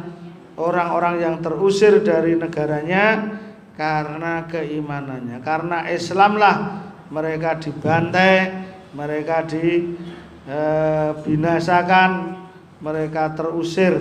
orang-orang 0.54 1.18
yang 1.18 1.42
terusir 1.42 2.06
dari 2.06 2.38
negaranya 2.38 3.34
karena 3.74 4.46
keimanannya. 4.46 5.42
Karena 5.42 5.90
Islamlah 5.90 6.86
mereka 7.10 7.58
dibantai, 7.58 8.54
mereka 8.94 9.42
dibinasakan, 9.50 12.38
mereka 12.78 13.34
terusir. 13.34 13.98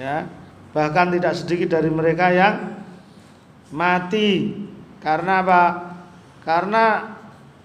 Ya. 0.00 0.24
Bahkan 0.72 1.20
tidak 1.20 1.36
sedikit 1.36 1.76
dari 1.76 1.92
mereka 1.92 2.32
yang 2.32 2.80
mati 3.68 4.56
karena 5.04 5.44
apa? 5.44 5.92
Karena 6.40 7.12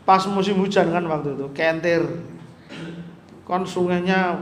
pas 0.04 0.28
musim 0.28 0.60
hujan 0.60 0.92
kan 0.92 1.08
waktu 1.08 1.40
itu 1.40 1.48
kentir 1.56 2.33
kon 3.44 3.64
sungainya 3.68 4.40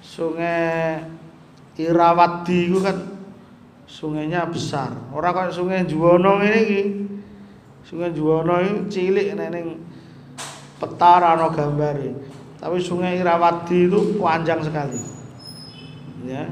sungai 0.00 1.00
Irawadi 1.76 2.72
itu 2.72 2.80
kan 2.80 2.96
sungainya 3.84 4.48
besar. 4.48 4.96
Orang 5.12 5.36
kayak 5.36 5.52
sungai 5.52 5.84
Juwono 5.84 6.40
ini 6.40 6.60
iki. 6.64 6.82
Sungai 7.84 8.16
Juwono 8.16 8.56
ini 8.64 8.88
cilik 8.88 9.36
neneng 9.36 9.76
peta 10.80 11.20
ano 11.20 11.52
gambare. 11.52 12.16
Tapi 12.56 12.80
sungai 12.80 13.20
Irawadi 13.20 13.92
itu 13.92 14.16
panjang 14.16 14.64
sekali. 14.64 14.96
Ya. 16.24 16.48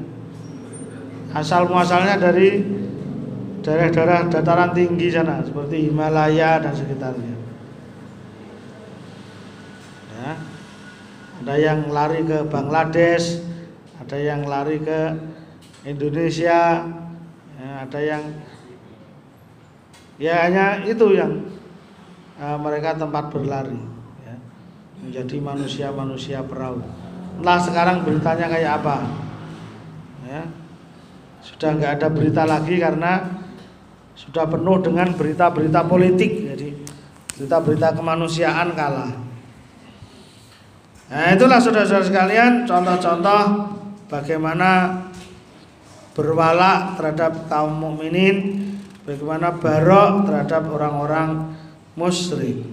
Asal 1.33 1.65
muasalnya 1.65 2.21
dari 2.21 2.61
daerah-daerah 3.65 4.29
dataran 4.29 4.77
tinggi 4.77 5.09
sana 5.09 5.41
seperti 5.41 5.89
Himalaya 5.89 6.61
dan 6.61 6.77
sekitarnya 6.77 7.33
ya 10.13 10.33
ada 11.43 11.55
yang 11.59 11.91
lari 11.91 12.23
ke 12.23 12.47
Bangladesh, 12.47 13.43
ada 13.99 14.15
yang 14.15 14.47
lari 14.47 14.79
ke 14.79 14.99
Indonesia, 15.83 16.87
ya, 17.59 17.69
ada 17.83 17.99
yang 17.99 18.23
ya 20.15 20.47
hanya 20.47 20.65
itu 20.87 21.11
yang 21.11 21.43
uh, 22.39 22.55
mereka 22.55 22.95
tempat 22.95 23.33
berlari, 23.35 23.75
ya, 24.23 24.35
menjadi 25.03 25.37
manusia-manusia 25.43 26.39
perahu. 26.45 26.79
Entah 27.35 27.59
sekarang 27.59 28.07
beritanya 28.07 28.47
kayak 28.47 28.71
apa, 28.79 28.97
ya, 30.23 30.41
sudah 31.43 31.69
nggak 31.75 31.91
ada 31.99 32.07
berita 32.07 32.43
lagi 32.47 32.79
karena 32.79 33.43
sudah 34.15 34.47
penuh 34.47 34.79
dengan 34.79 35.11
berita-berita 35.11 35.83
politik, 35.83 36.31
jadi 36.55 36.69
berita-berita 37.35 37.91
kemanusiaan 37.91 38.71
kalah. 38.71 39.24
Nah 41.05 41.37
itulah 41.37 41.61
saudara-saudara 41.61 42.05
sekalian 42.09 42.65
contoh-contoh 42.65 43.41
bagaimana 44.09 45.05
berwala 46.17 46.97
terhadap 46.97 47.45
kaum 47.45 47.77
mukminin, 47.77 48.71
bagaimana 49.05 49.53
barok 49.53 50.25
terhadap 50.25 50.63
orang-orang 50.71 51.53
musyrik. 51.93 52.65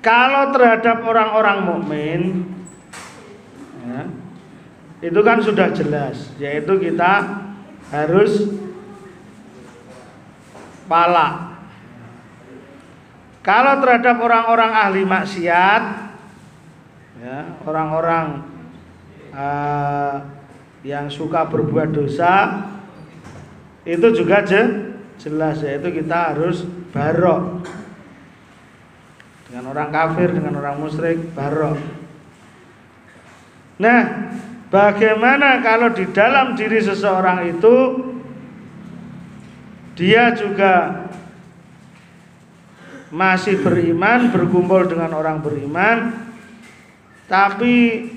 Kalau 0.00 0.48
terhadap 0.56 1.04
orang-orang 1.04 1.58
mukmin, 1.60 2.20
ya, 3.84 4.08
itu 5.04 5.20
kan 5.20 5.44
sudah 5.44 5.68
jelas, 5.76 6.32
yaitu 6.40 6.72
kita 6.80 7.44
harus 7.92 8.48
pala. 10.90 11.54
Kalau 13.46 13.78
terhadap 13.78 14.18
orang-orang 14.18 14.72
ahli 14.74 15.02
maksiat, 15.06 15.82
ya, 17.22 17.38
orang-orang 17.62 18.42
uh, 19.30 20.26
yang 20.82 21.06
suka 21.06 21.46
berbuat 21.46 21.94
dosa, 21.94 22.66
itu 23.86 24.12
juga 24.12 24.44
je, 24.44 24.92
jelas 25.16 25.62
yaitu 25.64 26.02
kita 26.02 26.34
harus 26.34 26.68
barok 26.92 27.64
dengan 29.48 29.72
orang 29.72 29.88
kafir, 29.88 30.28
dengan 30.36 30.60
orang 30.60 30.76
musyrik, 30.76 31.32
barok. 31.32 31.80
Nah, 33.80 34.00
bagaimana 34.68 35.64
kalau 35.64 35.96
di 35.96 36.04
dalam 36.12 36.52
diri 36.54 36.76
seseorang 36.76 37.56
itu 37.56 37.74
dia 40.00 40.32
juga 40.32 41.04
masih 43.12 43.60
beriman, 43.60 44.32
berkumpul 44.32 44.88
dengan 44.88 45.12
orang 45.12 45.44
beriman, 45.44 46.24
tapi 47.28 48.08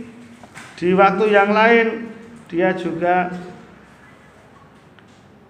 di 0.79 0.89
waktu 0.95 1.25
yang 1.27 1.51
lain 1.51 2.07
dia 2.47 2.71
juga 2.71 3.36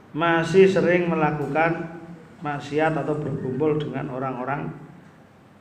masih 0.10 0.66
sering 0.66 1.06
melakukan 1.06 2.02
maksiat 2.42 2.98
atau 2.98 3.14
berkumpul 3.14 3.78
dengan 3.78 4.10
orang-orang 4.10 4.74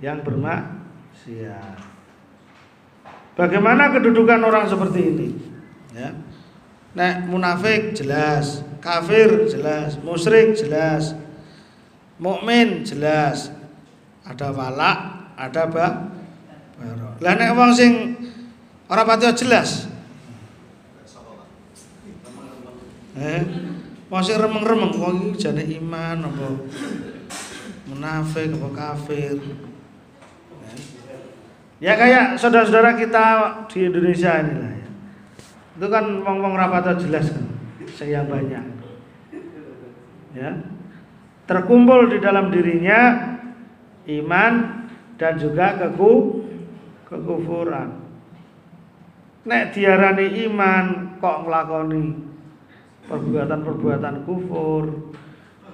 yang 0.01 0.25
bermaksiat. 0.25 1.77
Bagaimana 3.37 3.93
kedudukan 3.93 4.41
orang 4.41 4.65
seperti 4.73 5.01
ini? 5.05 5.29
Ya. 5.93 6.17
Nek 6.93 7.29
munafik 7.29 7.97
jelas, 7.97 8.61
kafir 8.83 9.47
jelas, 9.47 9.95
musyrik 10.03 10.59
jelas, 10.59 11.15
mukmin 12.19 12.83
jelas. 12.83 13.55
Ada 14.27 14.51
wala, 14.51 14.93
ada 15.39 15.67
ba 15.71 16.11
baro. 16.79 17.15
Lah 17.23 17.33
nek 17.39 17.55
wong 17.55 17.71
sing 17.75 17.93
ora 18.91 19.07
pati 19.07 19.31
jelas. 19.39 19.87
Eh, 23.13 23.43
wong 24.11 24.23
sing 24.23 24.37
remeng-remeng 24.39 24.93
wong 24.99 25.15
iki 25.31 25.47
jane 25.47 25.63
iman 25.79 26.27
apa 26.27 26.49
munafik 27.87 28.51
apa 28.51 28.69
kafir. 28.75 29.39
Ya 31.83 31.99
kayak 31.99 32.39
saudara-saudara 32.39 32.95
kita 32.95 33.25
di 33.67 33.91
Indonesia 33.91 34.39
inilah 34.39 34.71
ya. 34.71 34.89
Itu 35.75 35.87
kan 35.91 36.23
wong-wong 36.23 36.55
rapata 36.55 36.95
jelas 36.95 37.35
kan, 37.35 37.52
yang 38.01 38.27
banyak. 38.31 38.65
Ya. 40.33 40.51
Terkumpul 41.45 42.09
di 42.09 42.19
dalam 42.23 42.49
dirinya 42.49 43.37
iman 44.09 44.53
dan 45.21 45.37
juga 45.37 45.77
keku 45.77 46.43
kekufuran. 47.11 48.01
Nek 49.43 49.75
diarani 49.75 50.47
iman 50.49 50.85
kok 51.19 51.45
nglakoni 51.45 52.05
perbuatan-perbuatan 53.11 54.25
kufur. 54.25 55.13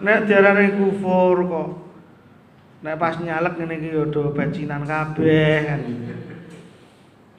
Nek 0.02 0.26
diarani 0.26 0.74
kufur 0.74 1.36
kok 1.46 1.68
nek 2.78 2.94
pas 2.94 3.18
nyalek 3.18 3.58
ngene 3.58 3.74
iki 3.78 3.90
ya 3.90 4.02
do 4.06 4.30
becinan 4.34 4.82
kabeh 4.86 5.56
kan. 5.66 5.80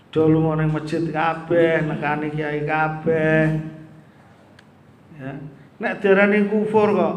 Do 0.09 0.25
lunga 0.25 0.65
masjid 0.65 1.05
kabeh, 1.13 1.86
nekani 1.86 2.34
kiai 2.34 2.65
kabeh. 2.65 3.77
Ya. 5.20 5.36
Nek 5.80 5.99
diarani 5.99 6.47
kufur 6.47 6.95
kok 6.95 7.15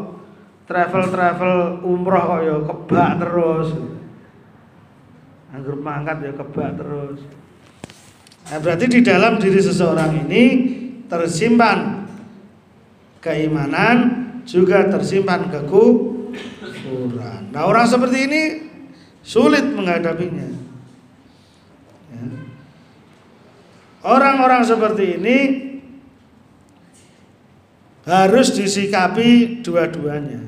travel-travel 0.67 1.83
umroh 1.87 2.23
kok 2.23 2.41
ya 2.43 2.55
kebak 2.67 3.11
terus. 3.23 3.67
Anggur 5.55 5.79
mangkat 5.79 6.19
ya 6.19 6.31
kebak 6.35 6.75
terus. 6.75 7.19
Nah, 8.43 8.59
berarti 8.59 8.85
di 8.91 8.99
dalam 8.99 9.39
diri 9.39 9.59
seseorang 9.63 10.27
ini 10.27 10.43
tersimpan 11.07 12.03
keimanan 13.23 13.95
juga 14.43 14.91
tersimpan 14.91 15.47
kekufuran. 15.47 17.55
Nah, 17.55 17.63
orang 17.63 17.87
seperti 17.87 18.27
ini 18.27 18.41
sulit 19.23 19.63
menghadapinya. 19.63 20.47
Ya. 22.11 22.23
Orang-orang 24.03 24.67
seperti 24.67 25.23
ini 25.23 25.37
harus 28.03 28.51
disikapi 28.51 29.63
dua-duanya. 29.63 30.43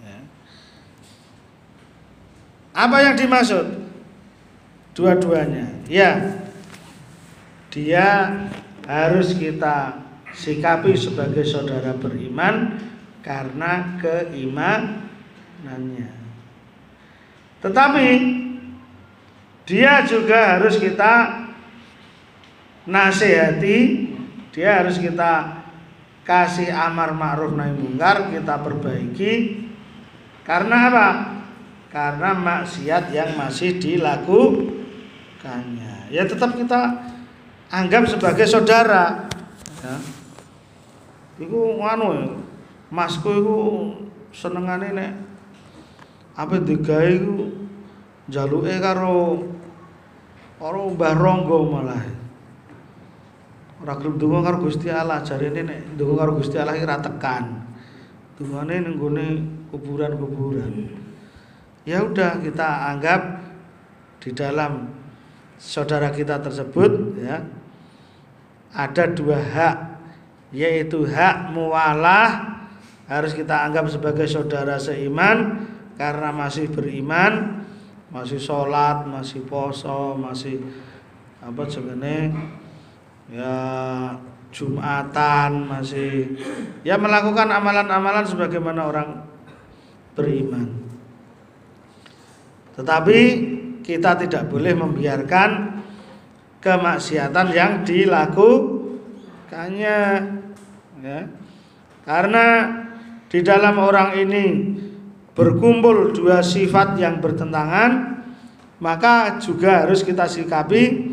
Ya. 0.00 0.18
Apa 2.72 2.96
yang 3.04 3.16
dimaksud? 3.16 3.84
Dua-duanya. 4.96 5.68
Ya, 5.90 6.40
dia 7.68 8.30
harus 8.88 9.34
kita 9.36 10.00
sikapi 10.34 10.96
sebagai 10.96 11.44
saudara 11.44 11.92
beriman 11.94 12.78
karena 13.20 13.98
keimanannya. 14.00 15.04
Tetapi 17.64 18.08
dia 19.64 20.04
juga 20.04 20.60
harus 20.60 20.76
kita 20.76 21.44
nasihati, 22.84 24.12
dia 24.52 24.84
harus 24.84 25.00
kita 25.00 25.63
kasih 26.24 26.72
amar 26.72 27.12
ma'ruf 27.12 27.52
nahi 27.52 27.76
mungkar, 27.76 28.32
kita 28.32 28.56
perbaiki. 28.64 29.60
Karena 30.44 30.76
apa? 30.88 31.08
Karena 31.92 32.32
maksiat 32.34 33.12
yang 33.14 33.38
masih 33.38 33.78
dilakukannya. 33.78 36.10
Ya 36.10 36.26
tetap 36.26 36.58
kita 36.58 37.06
anggap 37.70 38.10
sebagai 38.10 38.46
saudara 38.48 39.28
ya. 39.84 39.96
Iku 41.38 41.78
anu 41.82 42.14
ya, 42.14 42.28
masku 42.90 43.30
iku 43.30 43.58
senengane 44.30 44.92
nek 44.94 45.12
apa 46.34 46.58
digawe 46.62 47.14
iku 47.14 47.48
jaluke 48.30 48.80
karo 48.82 49.42
karo 50.58 50.90
Mbah 50.94 51.14
Ronggo 51.14 51.70
malah. 51.70 52.23
Ora 53.84 54.00
gelem 54.00 54.16
donga 54.16 54.40
karo 54.40 54.64
Gusti 54.64 54.88
Allah, 54.88 55.20
jarene 55.20 55.60
nek 55.60 56.00
donga 56.00 56.24
karo 56.24 56.40
Gusti 56.40 56.56
Allah 56.56 56.72
iki 56.72 56.88
ra 56.88 57.04
tekan. 57.04 57.68
Dungane 58.40 58.80
ning 58.80 58.96
gone 58.96 59.26
kuburan-kuburan. 59.68 60.88
Ya 61.84 62.00
udah 62.00 62.40
kita 62.40 62.96
anggap 62.96 63.44
di 64.24 64.32
dalam 64.32 64.88
saudara 65.60 66.08
kita 66.08 66.40
tersebut 66.40 67.20
ya 67.20 67.44
ada 68.72 69.04
dua 69.12 69.36
hak 69.36 69.76
yaitu 70.56 71.04
hak 71.04 71.52
mualah 71.52 72.56
harus 73.04 73.36
kita 73.36 73.68
anggap 73.68 73.84
sebagai 73.92 74.24
saudara 74.24 74.80
seiman 74.80 75.68
karena 76.00 76.32
masih 76.32 76.72
beriman 76.72 77.62
masih 78.08 78.40
sholat 78.40 79.04
masih 79.04 79.44
poso 79.44 80.16
masih 80.16 80.56
apa 81.44 81.68
sebenarnya 81.68 82.32
ya 83.28 83.56
jumatan 84.54 85.66
masih. 85.66 86.38
Ya 86.86 86.94
melakukan 86.94 87.50
amalan-amalan 87.50 88.22
sebagaimana 88.22 88.86
orang 88.86 89.26
beriman. 90.14 90.70
Tetapi 92.78 93.18
kita 93.82 94.14
tidak 94.18 94.50
boleh 94.50 94.74
membiarkan 94.74 95.82
kemaksiatan 96.62 97.52
yang 97.52 97.82
dilakukannya. 97.82 100.00
Ya. 101.04 101.28
Karena 102.04 102.46
di 103.28 103.42
dalam 103.42 103.78
orang 103.82 104.14
ini 104.16 104.74
berkumpul 105.34 106.14
dua 106.14 106.38
sifat 106.40 106.96
yang 106.96 107.18
bertentangan, 107.18 108.22
maka 108.78 109.42
juga 109.42 109.82
harus 109.84 110.06
kita 110.06 110.30
sikapi 110.30 111.12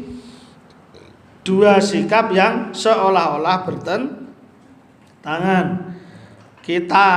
dua 1.41 1.81
sikap 1.81 2.29
yang 2.33 2.73
seolah-olah 2.73 3.65
bertentangan. 3.65 5.65
Kita 6.61 7.09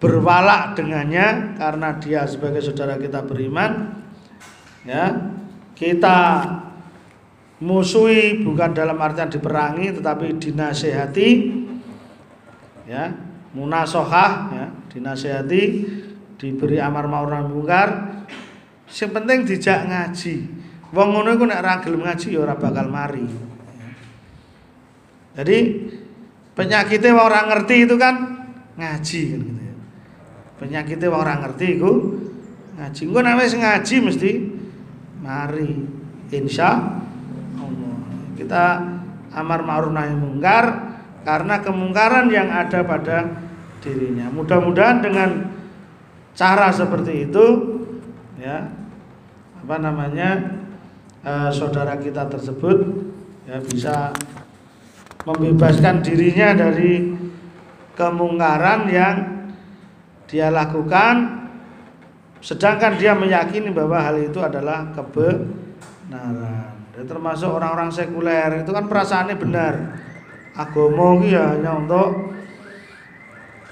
berwalak 0.00 0.76
dengannya 0.76 1.56
karena 1.56 1.98
dia 2.00 2.26
sebagai 2.28 2.62
saudara 2.64 2.98
kita 3.00 3.22
beriman 3.24 4.02
ya. 4.84 5.32
Kita 5.72 6.44
musuhi 7.64 8.44
bukan 8.44 8.76
dalam 8.76 9.00
artian 9.00 9.30
diperangi 9.32 9.92
tetapi 9.96 10.36
dinasehati 10.36 11.28
ya. 12.88 13.12
Munasohah 13.50 14.30
ya 14.54 14.70
dinasehati 14.94 15.62
diberi 16.38 16.78
amar 16.78 17.08
ma'ruf 17.08 17.32
nahi 17.32 17.48
mungkar. 17.48 17.88
Sing 18.86 19.10
penting 19.10 19.42
dijak 19.48 19.88
ngaji 19.88 20.59
wong 20.90 21.08
ngono 21.14 21.28
iku 21.34 21.44
nek 21.46 21.60
ora 21.62 21.74
gelem 21.82 22.02
ngaji 22.06 22.26
ya 22.34 22.40
ora 22.42 22.54
bakal 22.58 22.86
mari 22.90 23.26
jadi 25.38 25.58
penyakitnya 26.58 27.14
wong 27.14 27.26
ora 27.26 27.40
ngerti 27.50 27.74
itu 27.86 27.94
kan 27.94 28.14
ngaji 28.74 29.20
kan 29.30 29.40
gitu 29.46 29.62
ya. 29.62 29.74
penyakitnya 30.58 31.06
wong 31.10 31.20
ora 31.22 31.34
ngerti 31.46 31.66
iku 31.78 31.92
ngaji 32.78 33.00
engko 33.06 33.20
nek 33.22 33.36
wis 33.38 33.54
ngaji 33.54 33.94
mesti 34.02 34.30
mari 35.20 35.70
insya 36.30 37.00
kita 38.40 38.64
amar 39.36 39.60
ma'ruf 39.60 39.92
nahi 39.92 40.16
mungkar 40.16 40.96
karena 41.22 41.60
kemungkaran 41.60 42.32
yang 42.32 42.48
ada 42.48 42.80
pada 42.80 43.28
dirinya. 43.84 44.32
Mudah-mudahan 44.32 45.04
dengan 45.04 45.30
cara 46.32 46.72
seperti 46.72 47.28
itu 47.28 47.46
ya 48.40 48.72
apa 49.60 49.76
namanya 49.76 50.59
eh, 51.24 51.50
saudara 51.52 51.96
kita 51.96 52.28
tersebut 52.28 52.78
ya 53.48 53.58
bisa 53.60 54.14
membebaskan 55.24 56.00
dirinya 56.00 56.56
dari 56.56 57.12
kemungkaran 57.96 58.88
yang 58.88 59.16
dia 60.30 60.48
lakukan 60.48 61.40
sedangkan 62.40 62.96
dia 62.96 63.12
meyakini 63.12 63.68
bahwa 63.68 64.00
hal 64.00 64.16
itu 64.16 64.40
adalah 64.40 64.88
kebenaran. 64.96 66.72
Ya, 66.96 67.02
termasuk 67.04 67.52
orang-orang 67.52 67.92
sekuler 67.92 68.64
itu 68.64 68.70
kan 68.72 68.88
perasaannya 68.88 69.36
benar. 69.36 69.74
Itu 70.56 70.92
ya 71.28 71.56
hanya 71.56 71.80
untuk 71.80 72.32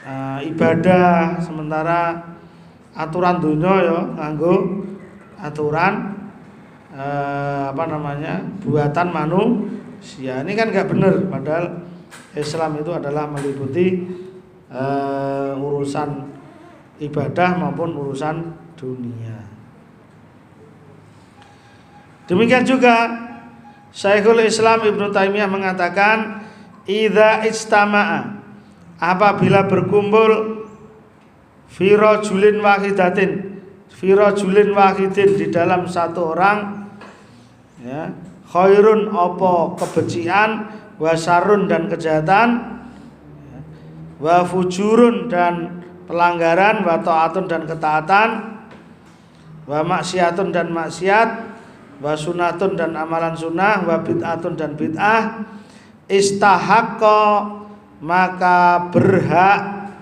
uh, 0.05 0.40
ibadah 0.40 1.36
sementara 1.40 2.24
aturan 2.96 3.36
dunia 3.42 3.74
ya 3.84 3.99
nganggo 4.16 4.84
aturan 5.38 6.18
uh, 6.99 7.70
apa 7.70 7.84
namanya 7.86 8.42
buatan 8.59 9.09
manusia. 9.14 10.42
Ini 10.42 10.53
kan 10.59 10.74
nggak 10.74 10.88
benar 10.90 11.14
padahal 11.30 11.66
Islam 12.34 12.82
itu 12.82 12.90
adalah 12.90 13.30
meliputi 13.30 14.03
uh, 14.68 15.55
urusan 15.55 16.26
ibadah 16.99 17.55
maupun 17.55 17.94
urusan 17.94 18.36
dunia. 18.74 19.46
Demikian 22.28 22.66
juga 22.66 23.09
Syekhul 23.88 24.44
Islam 24.44 24.84
Ibnu 24.84 25.09
Taimiyah 25.09 25.49
mengatakan 25.49 26.44
idza 26.84 27.40
istama'a 27.49 28.36
apabila 29.01 29.64
berkumpul 29.64 30.61
fi 31.72 31.96
rajulin 31.96 32.61
wahidatin 32.61 33.62
fi 33.88 34.12
rajulin 34.12 34.76
wahidin 34.76 35.40
di 35.40 35.49
dalam 35.49 35.88
satu 35.88 36.36
orang 36.36 36.88
ya. 37.83 38.11
Khairun 38.49 39.12
apa 39.12 39.76
kebencian 39.76 40.72
wasarun 40.97 41.68
dan 41.68 41.87
kejahatan. 41.93 42.49
Ya, 43.45 43.59
wa 44.18 44.37
fujurun 44.49 45.29
dan 45.29 45.85
pelanggaran 46.09 46.83
wa 46.83 46.97
taatun 47.05 47.45
dan 47.45 47.68
ketaatan. 47.68 48.29
Wa 49.68 49.85
maksiatun 49.85 50.49
dan 50.49 50.72
maksiat. 50.72 51.29
Wa 52.01 52.16
sunatun 52.16 52.72
dan 52.79 52.97
amalan 52.97 53.37
sunnah. 53.37 53.85
Wa 53.85 54.01
bid'atun 54.01 54.57
dan 54.57 54.72
bid'ah. 54.72 55.45
Istahaqqa 56.09 57.20
maka 58.01 58.89
berhak 58.95 59.93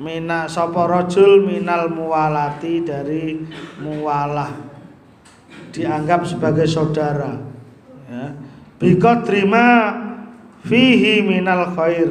mina 0.00 0.48
sapa 0.48 0.88
rajul 0.88 1.44
minal 1.44 1.92
muwalati 1.92 2.80
dari 2.80 3.44
muwalah 3.78 4.69
dianggap 5.70 6.26
sebagai 6.26 6.66
saudara. 6.66 7.38
Ya. 8.10 8.34
Biko 8.80 9.22
terima 9.22 9.96
fihi 10.66 11.22
minal 11.22 11.72
khair. 11.74 12.10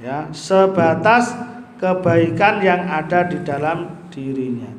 Ya. 0.00 0.30
Sebatas 0.32 1.32
kebaikan 1.78 2.64
yang 2.64 2.86
ada 2.88 3.28
di 3.28 3.38
dalam 3.44 4.08
dirinya. 4.10 4.70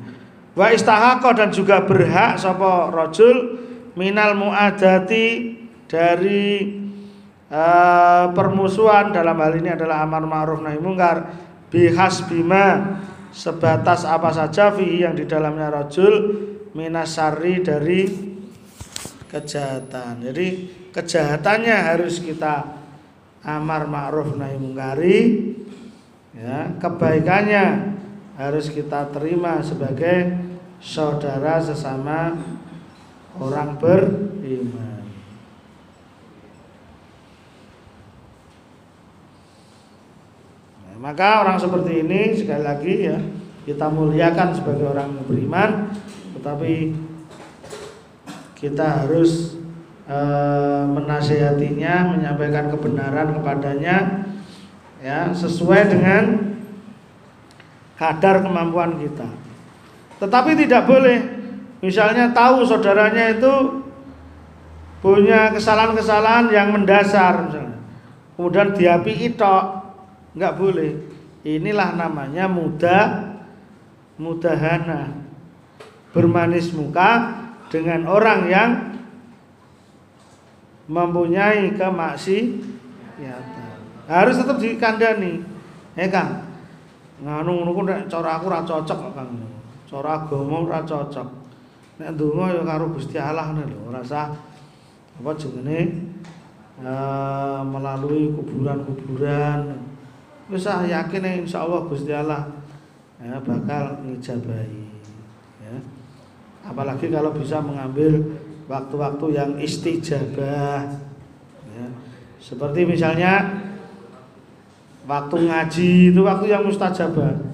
Wa 0.52 0.74
istahaqo 0.74 1.32
dan 1.32 1.54
juga 1.54 1.86
berhak 1.86 2.36
sapa 2.36 2.90
rajul 2.90 3.62
minal 3.94 4.36
muadati 4.36 5.56
dari 5.86 6.76
uh, 7.48 8.34
permusuhan. 8.34 9.14
Dalam 9.14 9.38
hal 9.38 9.52
ini 9.56 9.70
adalah 9.72 10.04
amar 10.04 10.26
ma'ruf 10.26 10.60
nahi 10.60 10.78
mungkar. 10.82 11.48
Bihas 11.70 12.26
bima 12.26 12.98
sebatas 13.30 14.02
apa 14.02 14.34
saja 14.34 14.74
fihi 14.74 15.06
yang 15.06 15.14
di 15.14 15.22
dalamnya 15.22 15.70
rajul 15.70 16.34
minasari 16.74 17.62
dari 17.62 18.00
kejahatan. 19.30 20.22
Jadi 20.26 20.46
kejahatannya 20.90 21.76
harus 21.94 22.18
kita 22.18 22.66
amar 23.40 23.88
ma'ruf 23.88 24.36
nahi 24.36 24.56
mungkari 24.60 25.18
ya, 26.36 26.76
kebaikannya 26.76 27.96
harus 28.36 28.68
kita 28.68 29.08
terima 29.14 29.64
sebagai 29.64 30.36
saudara 30.80 31.60
sesama 31.60 32.36
orang 33.36 33.76
beriman. 33.76 35.04
Nah, 40.84 40.96
maka 41.00 41.44
orang 41.44 41.56
seperti 41.60 42.04
ini 42.04 42.20
sekali 42.36 42.64
lagi 42.64 42.94
ya 43.08 43.18
kita 43.68 43.86
muliakan 43.92 44.56
sebagai 44.56 44.88
orang 44.88 45.20
beriman, 45.28 45.92
tetapi 46.40 46.96
kita 48.56 49.04
harus 49.04 49.60
e, 50.08 50.18
menasehatinya, 50.88 52.16
menyampaikan 52.16 52.72
kebenaran 52.72 53.36
kepadanya 53.36 54.24
ya 55.04 55.36
sesuai 55.36 55.92
dengan 55.92 56.56
kadar 58.00 58.40
kemampuan 58.40 58.96
kita. 58.96 59.28
Tetapi 60.16 60.56
tidak 60.64 60.88
boleh 60.88 61.20
misalnya 61.84 62.32
tahu 62.32 62.64
saudaranya 62.64 63.36
itu 63.36 63.84
punya 65.04 65.52
kesalahan-kesalahan 65.52 66.48
yang 66.48 66.72
mendasar 66.72 67.52
misalnya. 67.52 67.76
Kemudian 68.40 68.72
diapi 68.72 69.12
itu 69.28 69.56
nggak 70.32 70.56
boleh. 70.56 70.96
Inilah 71.44 71.92
namanya 72.00 72.48
muda 72.48 73.28
mudahana. 74.16 75.19
Bermanis 76.10 76.74
muka 76.74 77.38
dengan 77.70 78.10
orang 78.10 78.50
yang 78.50 78.70
mempunyai 80.90 81.78
kemaksiatan. 81.78 83.78
Harus 84.10 84.42
tetap 84.42 84.58
dikandani. 84.58 85.38
Ya 85.94 86.10
kan? 86.10 86.50
Nganu 87.22 87.62
ngono 87.62 87.70
ku 87.76 87.82
nek 87.86 88.10
cara 88.10 88.42
aku 88.42 88.50
ora 88.50 88.66
cocok 88.66 88.98
kok 88.98 89.12
Kang. 89.14 89.30
Cara 89.86 90.24
agama 90.24 90.66
ora 90.66 90.82
cocok. 90.82 91.28
Nek 92.02 92.18
ndonga 92.18 92.58
ya 92.58 92.62
karo 92.66 92.90
Gusti 92.90 93.20
Allah 93.20 93.54
ngene 93.54 93.70
lho, 93.70 93.92
ora 93.92 94.00
usah 94.00 94.32
apa 95.20 95.30
jenenge 95.36 96.00
uh, 96.80 97.60
melalui 97.62 98.32
kuburan-kuburan. 98.34 99.78
Wis 100.48 100.66
ah 100.66 100.82
yakin 100.82 101.44
insyaallah 101.44 101.86
Gusti 101.86 102.10
Allah 102.10 102.50
ya, 103.20 103.36
bakal 103.44 104.00
ngijabahi. 104.02 104.89
Apalagi 106.64 107.08
kalau 107.08 107.32
bisa 107.32 107.58
mengambil 107.58 108.36
waktu-waktu 108.70 109.26
yang 109.34 109.50
istijabah. 109.58 110.86
Ya. 111.70 111.86
Seperti 112.38 112.86
misalnya 112.86 113.62
waktu 115.08 115.36
ngaji 115.50 115.90
itu 116.14 116.20
waktu 116.22 116.46
yang 116.52 116.62
mustajabah. 116.62 117.50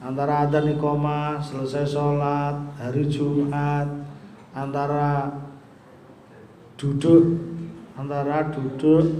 Antara 0.00 0.46
adzan 0.46 0.70
iqomah 0.78 1.42
selesai 1.42 1.84
sholat 1.84 2.78
hari 2.78 3.10
Jumat 3.10 3.90
antara 4.54 5.34
duduk 6.78 7.42
antara 7.98 8.46
duduk 8.54 9.18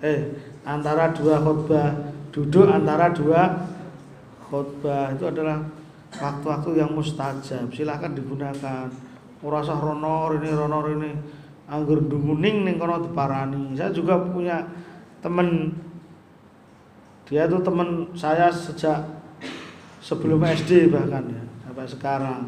eh 0.00 0.32
antara 0.64 1.12
dua 1.12 1.42
khutbah 1.44 1.92
duduk 2.32 2.66
antara 2.66 3.12
dua 3.12 3.68
khutbah. 4.48 5.12
Itu 5.12 5.28
adalah 5.28 5.60
waktu-waktu 6.18 6.70
yang 6.78 6.90
mustajab 6.94 7.70
silahkan 7.74 8.12
digunakan. 8.14 8.86
Ora 9.44 9.60
usah 9.60 9.76
rono 9.76 10.32
ini 10.40 10.48
rono 10.48 10.78
ini 10.88 11.10
anggur 11.68 12.04
dunguning 12.04 12.64
ning 12.64 12.76
kono 12.80 13.02
diparani. 13.04 13.76
Saya 13.76 13.92
juga 13.92 14.20
punya 14.20 14.64
temen. 15.20 15.72
Dia 17.24 17.48
itu 17.48 17.56
teman 17.64 18.12
saya 18.12 18.52
sejak 18.52 19.00
sebelum 20.04 20.44
SD 20.44 20.92
bahkan 20.92 21.24
ya 21.28 21.42
sampai 21.64 21.86
sekarang. 21.88 22.42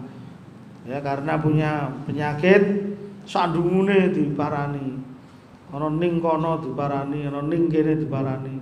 Ya 0.86 1.00
karena 1.02 1.40
punya 1.40 1.90
penyakit 2.04 2.62
sandungune 3.26 4.12
diparani. 4.12 5.00
Ono 5.74 5.88
ning 5.92 6.20
kono 6.22 6.60
diparani 6.60 7.28
ono 7.28 7.40
ning 7.44 7.68
kene 7.68 7.98
diparani. 7.98 8.56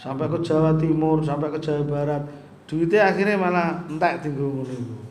Sampai 0.00 0.32
ke 0.32 0.40
Jawa 0.40 0.80
Timur 0.80 1.20
sampai 1.20 1.52
ke 1.52 1.60
Jawa 1.60 1.84
Barat 1.84 2.24
duitnya 2.70 3.10
akhirnya 3.10 3.34
malah 3.34 3.82
entek 3.90 4.22
tinggal 4.22 4.62
ngono 4.62 5.10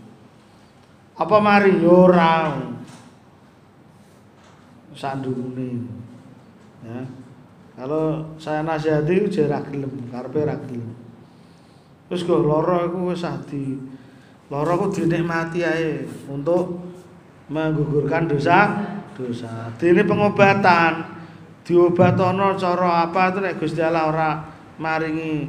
apa 1.20 1.36
mari? 1.44 1.84
Yo 1.84 2.08
ora. 2.08 2.56
Sandungune 4.96 5.84
ya. 6.80 7.04
Kalau 7.76 8.36
saya 8.40 8.64
nasihati 8.64 9.28
uje 9.28 9.48
ra 9.48 9.60
gelem, 9.64 9.92
karepe 10.12 10.48
ra 10.48 10.56
gelem. 10.64 10.96
Wis 12.08 12.24
kok 12.24 12.44
lara 12.44 12.88
iku 12.88 13.12
wis 13.12 13.24
di 13.52 13.76
lara 14.48 14.74
ku 14.80 14.88
dinikmati 14.92 15.60
ae 15.64 16.08
untuk 16.32 16.88
menggugurkan 17.52 18.28
dosa 18.32 18.60
dosa. 19.16 19.72
Dene 19.76 20.08
pengobatan 20.08 21.04
diobatono 21.68 22.56
cara 22.56 23.08
apa 23.08 23.32
itu 23.32 23.40
nek 23.44 23.56
Gusti 23.60 23.84
Allah 23.84 24.08
ora 24.08 24.32
maringi 24.80 25.48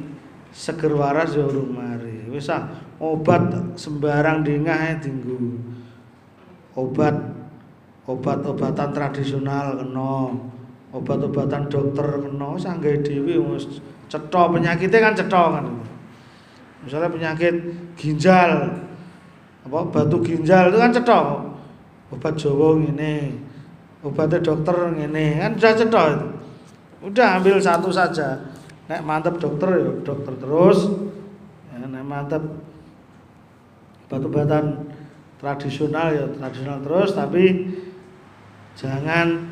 seger 0.51 0.91
waras 0.93 1.33
ya 1.33 1.47
urung 1.47 1.75
mari. 1.75 2.27
Wis 2.27 2.51
ah 2.51 2.67
obat 2.99 3.75
sembarang 3.79 4.43
dingah 4.43 4.77
ae 4.91 4.93
dinggo. 4.99 5.57
Obat 6.75 7.15
obat-obatan 8.07 8.91
tradisional 8.91 9.79
kena 9.79 10.35
obat-obatan 10.91 11.71
dokter 11.71 12.07
kena 12.27 12.49
sanggai 12.59 12.99
dewi 12.99 13.39
wis 13.39 13.79
cetha. 14.11 14.41
Penyakitnya 14.51 14.99
kan 14.99 15.13
cetha 15.15 15.43
kan? 15.59 15.65
Misalnya 16.83 17.09
penyakit 17.09 17.55
ginjal 17.95 18.75
apa 19.61 19.79
batu 19.87 20.17
ginjal 20.19 20.69
itu 20.71 20.77
kan 20.77 20.91
cetha. 20.91 21.19
Obat 22.11 22.35
Jawa 22.35 22.75
ngene 22.75 23.39
obatnya 24.03 24.43
dokter 24.43 24.75
ngene 24.91 25.39
kan 25.39 25.51
sudah 25.55 25.73
cetha 25.79 26.03
itu. 26.11 26.27
Udah 27.01 27.41
ambil 27.41 27.57
satu 27.57 27.89
saja 27.89 28.50
nek 28.91 29.07
mantep 29.07 29.39
dokter 29.39 29.71
ya 29.79 29.91
dokter 30.03 30.35
terus. 30.35 30.91
Ya, 31.71 31.87
nek 31.87 32.03
mantep 32.03 32.43
obat-obatan 34.11 34.91
tradisional 35.39 36.11
ya 36.11 36.27
tradisional 36.35 36.83
terus. 36.83 37.15
Tapi 37.15 37.71
jangan 38.75 39.47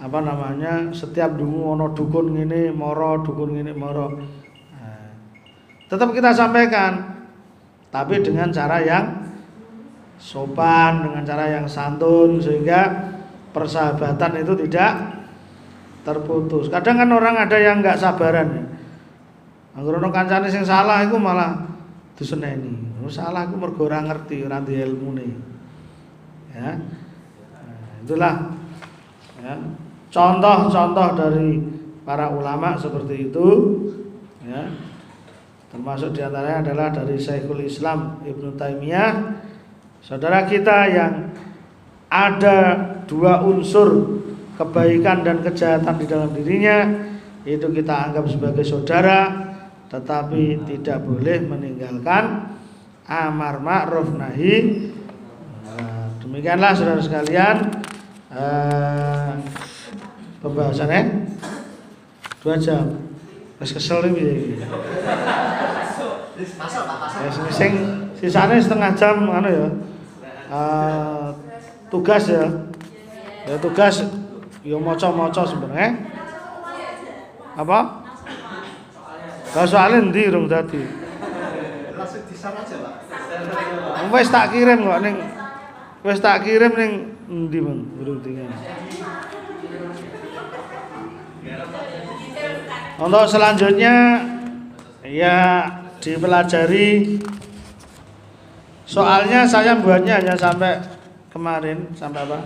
apa 0.00 0.18
namanya 0.24 0.88
setiap 0.96 1.36
dungu 1.36 1.76
ono 1.76 1.92
dukun 1.92 2.32
ini 2.32 2.72
moro 2.72 3.20
dukun 3.20 3.60
ini 3.60 3.76
moro. 3.76 4.16
Nah, 4.72 5.12
tetap 5.92 6.08
kita 6.16 6.32
sampaikan 6.32 7.12
tapi 7.92 8.24
dengan 8.24 8.48
cara 8.48 8.80
yang 8.80 9.04
sopan 10.16 11.04
dengan 11.04 11.22
cara 11.28 11.44
yang 11.60 11.68
santun 11.68 12.40
sehingga 12.40 13.12
persahabatan 13.52 14.40
itu 14.40 14.54
tidak 14.64 15.21
terputus 16.02 16.66
kadang 16.70 16.98
kan 16.98 17.10
orang 17.10 17.38
ada 17.38 17.56
yang 17.58 17.78
nggak 17.78 17.98
sabaran 17.98 18.48
ya 18.50 18.64
Anggur 19.72 19.96
ono 19.96 20.12
kancane 20.12 20.52
sing 20.52 20.68
salah 20.68 21.00
itu 21.00 21.16
malah 21.16 21.64
diseneni. 22.12 23.00
Oh, 23.00 23.08
salah 23.08 23.48
aku 23.48 23.56
mergo 23.56 23.88
ora 23.88 24.04
ngerti, 24.04 24.44
ora 24.44 24.60
ilmu 24.60 25.16
nih. 25.16 25.32
Ya. 26.52 26.76
Itulah 28.04 28.52
ya 29.40 29.56
contoh-contoh 30.12 31.08
dari 31.16 31.56
para 32.04 32.28
ulama 32.30 32.76
seperti 32.76 33.32
itu 33.32 33.48
ya 34.44 34.68
termasuk 35.72 36.12
di 36.12 36.20
antaranya 36.20 36.68
adalah 36.68 36.88
dari 36.92 37.16
Syekhul 37.16 37.64
Islam 37.64 38.20
Ibnu 38.22 38.58
Taimiyah 38.58 39.38
saudara 40.04 40.44
kita 40.46 40.78
yang 40.90 41.14
ada 42.12 42.58
dua 43.08 43.40
unsur 43.46 44.21
kebaikan 44.56 45.24
dan 45.24 45.40
kejahatan 45.40 45.94
di 45.96 46.06
dalam 46.06 46.30
dirinya 46.32 46.78
itu 47.42 47.66
kita 47.72 48.10
anggap 48.10 48.28
sebagai 48.30 48.62
saudara 48.62 49.50
tetapi 49.90 50.64
tidak 50.68 51.04
boleh 51.04 51.42
meninggalkan 51.44 52.54
amar 53.06 53.60
ma'ruf 53.60 54.08
nahi 54.14 54.88
Nah, 55.72 56.04
demikianlah 56.20 56.76
saudara 56.76 57.00
sekalian 57.00 57.56
eh, 58.28 59.32
pembahasannya 60.44 61.32
dua 62.44 62.60
jam 62.60 62.92
Wis 63.62 63.70
kesel 63.78 64.02
pasal. 66.98 67.22
Ya 67.22 67.30
sing 67.54 67.72
sisane 68.18 68.58
setengah 68.58 68.90
jam 68.98 69.22
anu 69.30 69.46
ya. 69.46 69.68
Eh, 70.50 71.28
tugas 71.86 72.26
ya. 72.26 72.50
Ya 73.46 73.54
tugas 73.62 74.02
yo 74.62 74.78
maca-maca 74.78 75.42
sebenarnya. 75.42 75.90
Apa? 77.58 77.78
Lah 79.52 79.66
soalnya 79.68 80.08
ndi 80.08 80.32
rung 80.32 80.48
dadi. 80.48 80.80
Langsung 81.92 82.24
di 82.24 82.36
sana 82.38 82.64
aja. 82.64 82.76
Wis 84.08 84.28
tak 84.32 84.54
kirim 84.54 84.88
kok 84.88 85.00
ning 85.04 85.16
wis 86.06 86.20
tak 86.22 86.46
kirim 86.46 86.72
ning 86.72 86.92
endi, 87.28 87.58
Bang? 87.60 87.80
Burung 88.00 88.18
tinggal. 88.24 88.48
Untuk 93.02 93.24
selanjutnya 93.26 94.24
ya 95.02 95.66
dipelajari 95.98 97.18
soalnya 98.86 99.42
saya 99.42 99.74
buatnya 99.80 100.22
hanya 100.22 100.34
sampai 100.38 100.78
kemarin 101.34 101.90
sampai 101.92 102.22
apa? 102.24 102.38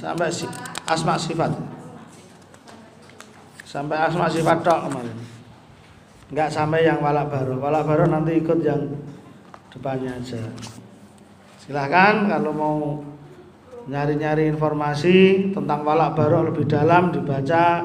Sampai 0.00 0.32
asma 0.88 1.14
sifat. 1.20 1.52
Sampai 3.68 4.00
asma 4.00 4.32
sifat 4.32 4.64
tok 4.64 4.88
kemarin. 4.88 5.18
Enggak 6.32 6.48
sampai 6.48 6.88
yang 6.88 7.04
walak 7.04 7.28
baru. 7.28 7.60
Walak 7.60 7.84
baru 7.84 8.08
nanti 8.08 8.40
ikut 8.40 8.64
yang 8.64 8.80
depannya 9.68 10.16
aja. 10.16 10.40
Silahkan 11.60 12.32
kalau 12.32 12.52
mau 12.56 12.76
nyari-nyari 13.92 14.48
informasi 14.48 15.52
tentang 15.52 15.84
walak 15.84 16.16
baru 16.16 16.48
lebih 16.48 16.64
dalam 16.64 17.12
dibaca 17.12 17.84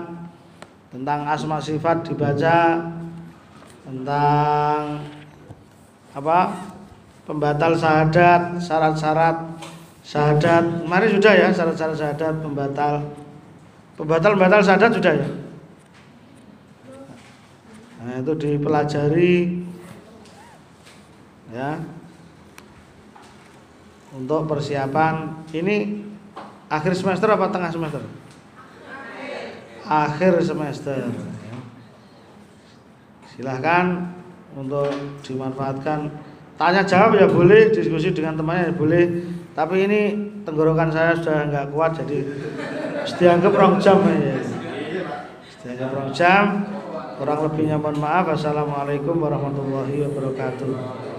tentang 0.95 1.28
asma 1.28 1.59
sifat 1.59 2.07
dibaca 2.07 2.88
tentang 3.84 5.03
apa 6.16 6.39
pembatal 7.28 7.76
syahadat 7.76 8.63
syarat-syarat 8.63 9.38
syahadat 10.06 10.86
kemarin 10.86 11.10
sudah 11.18 11.34
ya 11.34 11.47
syarat-syarat 11.49 11.97
syahadat 11.97 12.36
pembatal 12.45 12.95
pembatal 13.97 14.32
pembatal 14.38 14.62
syahadat 14.62 14.91
sudah 14.93 15.14
ya 15.18 15.28
nah 18.06 18.22
itu 18.22 18.34
dipelajari 18.38 19.66
ya 21.49 21.82
untuk 24.16 24.47
persiapan 24.47 25.43
ini 25.51 26.06
akhir 26.72 26.95
semester 26.95 27.28
apa 27.28 27.51
tengah 27.51 27.68
semester? 27.68 28.03
Akhir 29.86 30.39
semester. 30.39 31.12
Silahkan 33.36 34.16
untuk 34.56 34.88
dimanfaatkan. 35.20 36.10
Tanya 36.56 36.88
jawab 36.88 37.20
ya 37.20 37.28
boleh, 37.28 37.68
diskusi 37.76 38.16
dengan 38.16 38.39
temannya 38.39 38.72
ya 38.72 38.74
boleh. 38.74 39.06
Tapi 39.56 39.88
ini 39.88 40.01
tenggorokan 40.43 40.91
saya 40.91 41.16
sudah 41.16 41.47
nggak 41.47 41.72
kuat 41.72 41.95
jadi 42.03 42.28
dianggap 43.16 43.56
rong 43.56 43.80
jam 43.80 44.03
ya. 44.03 44.36
Dianggap 45.64 45.89
rong 45.95 46.12
jam. 46.12 46.43
Kurang 47.16 47.39
lebihnya 47.47 47.80
mohon 47.80 47.95
maaf. 48.03 48.36
Assalamualaikum 48.36 49.16
warahmatullahi 49.16 50.03
wabarakatuh. 50.12 51.14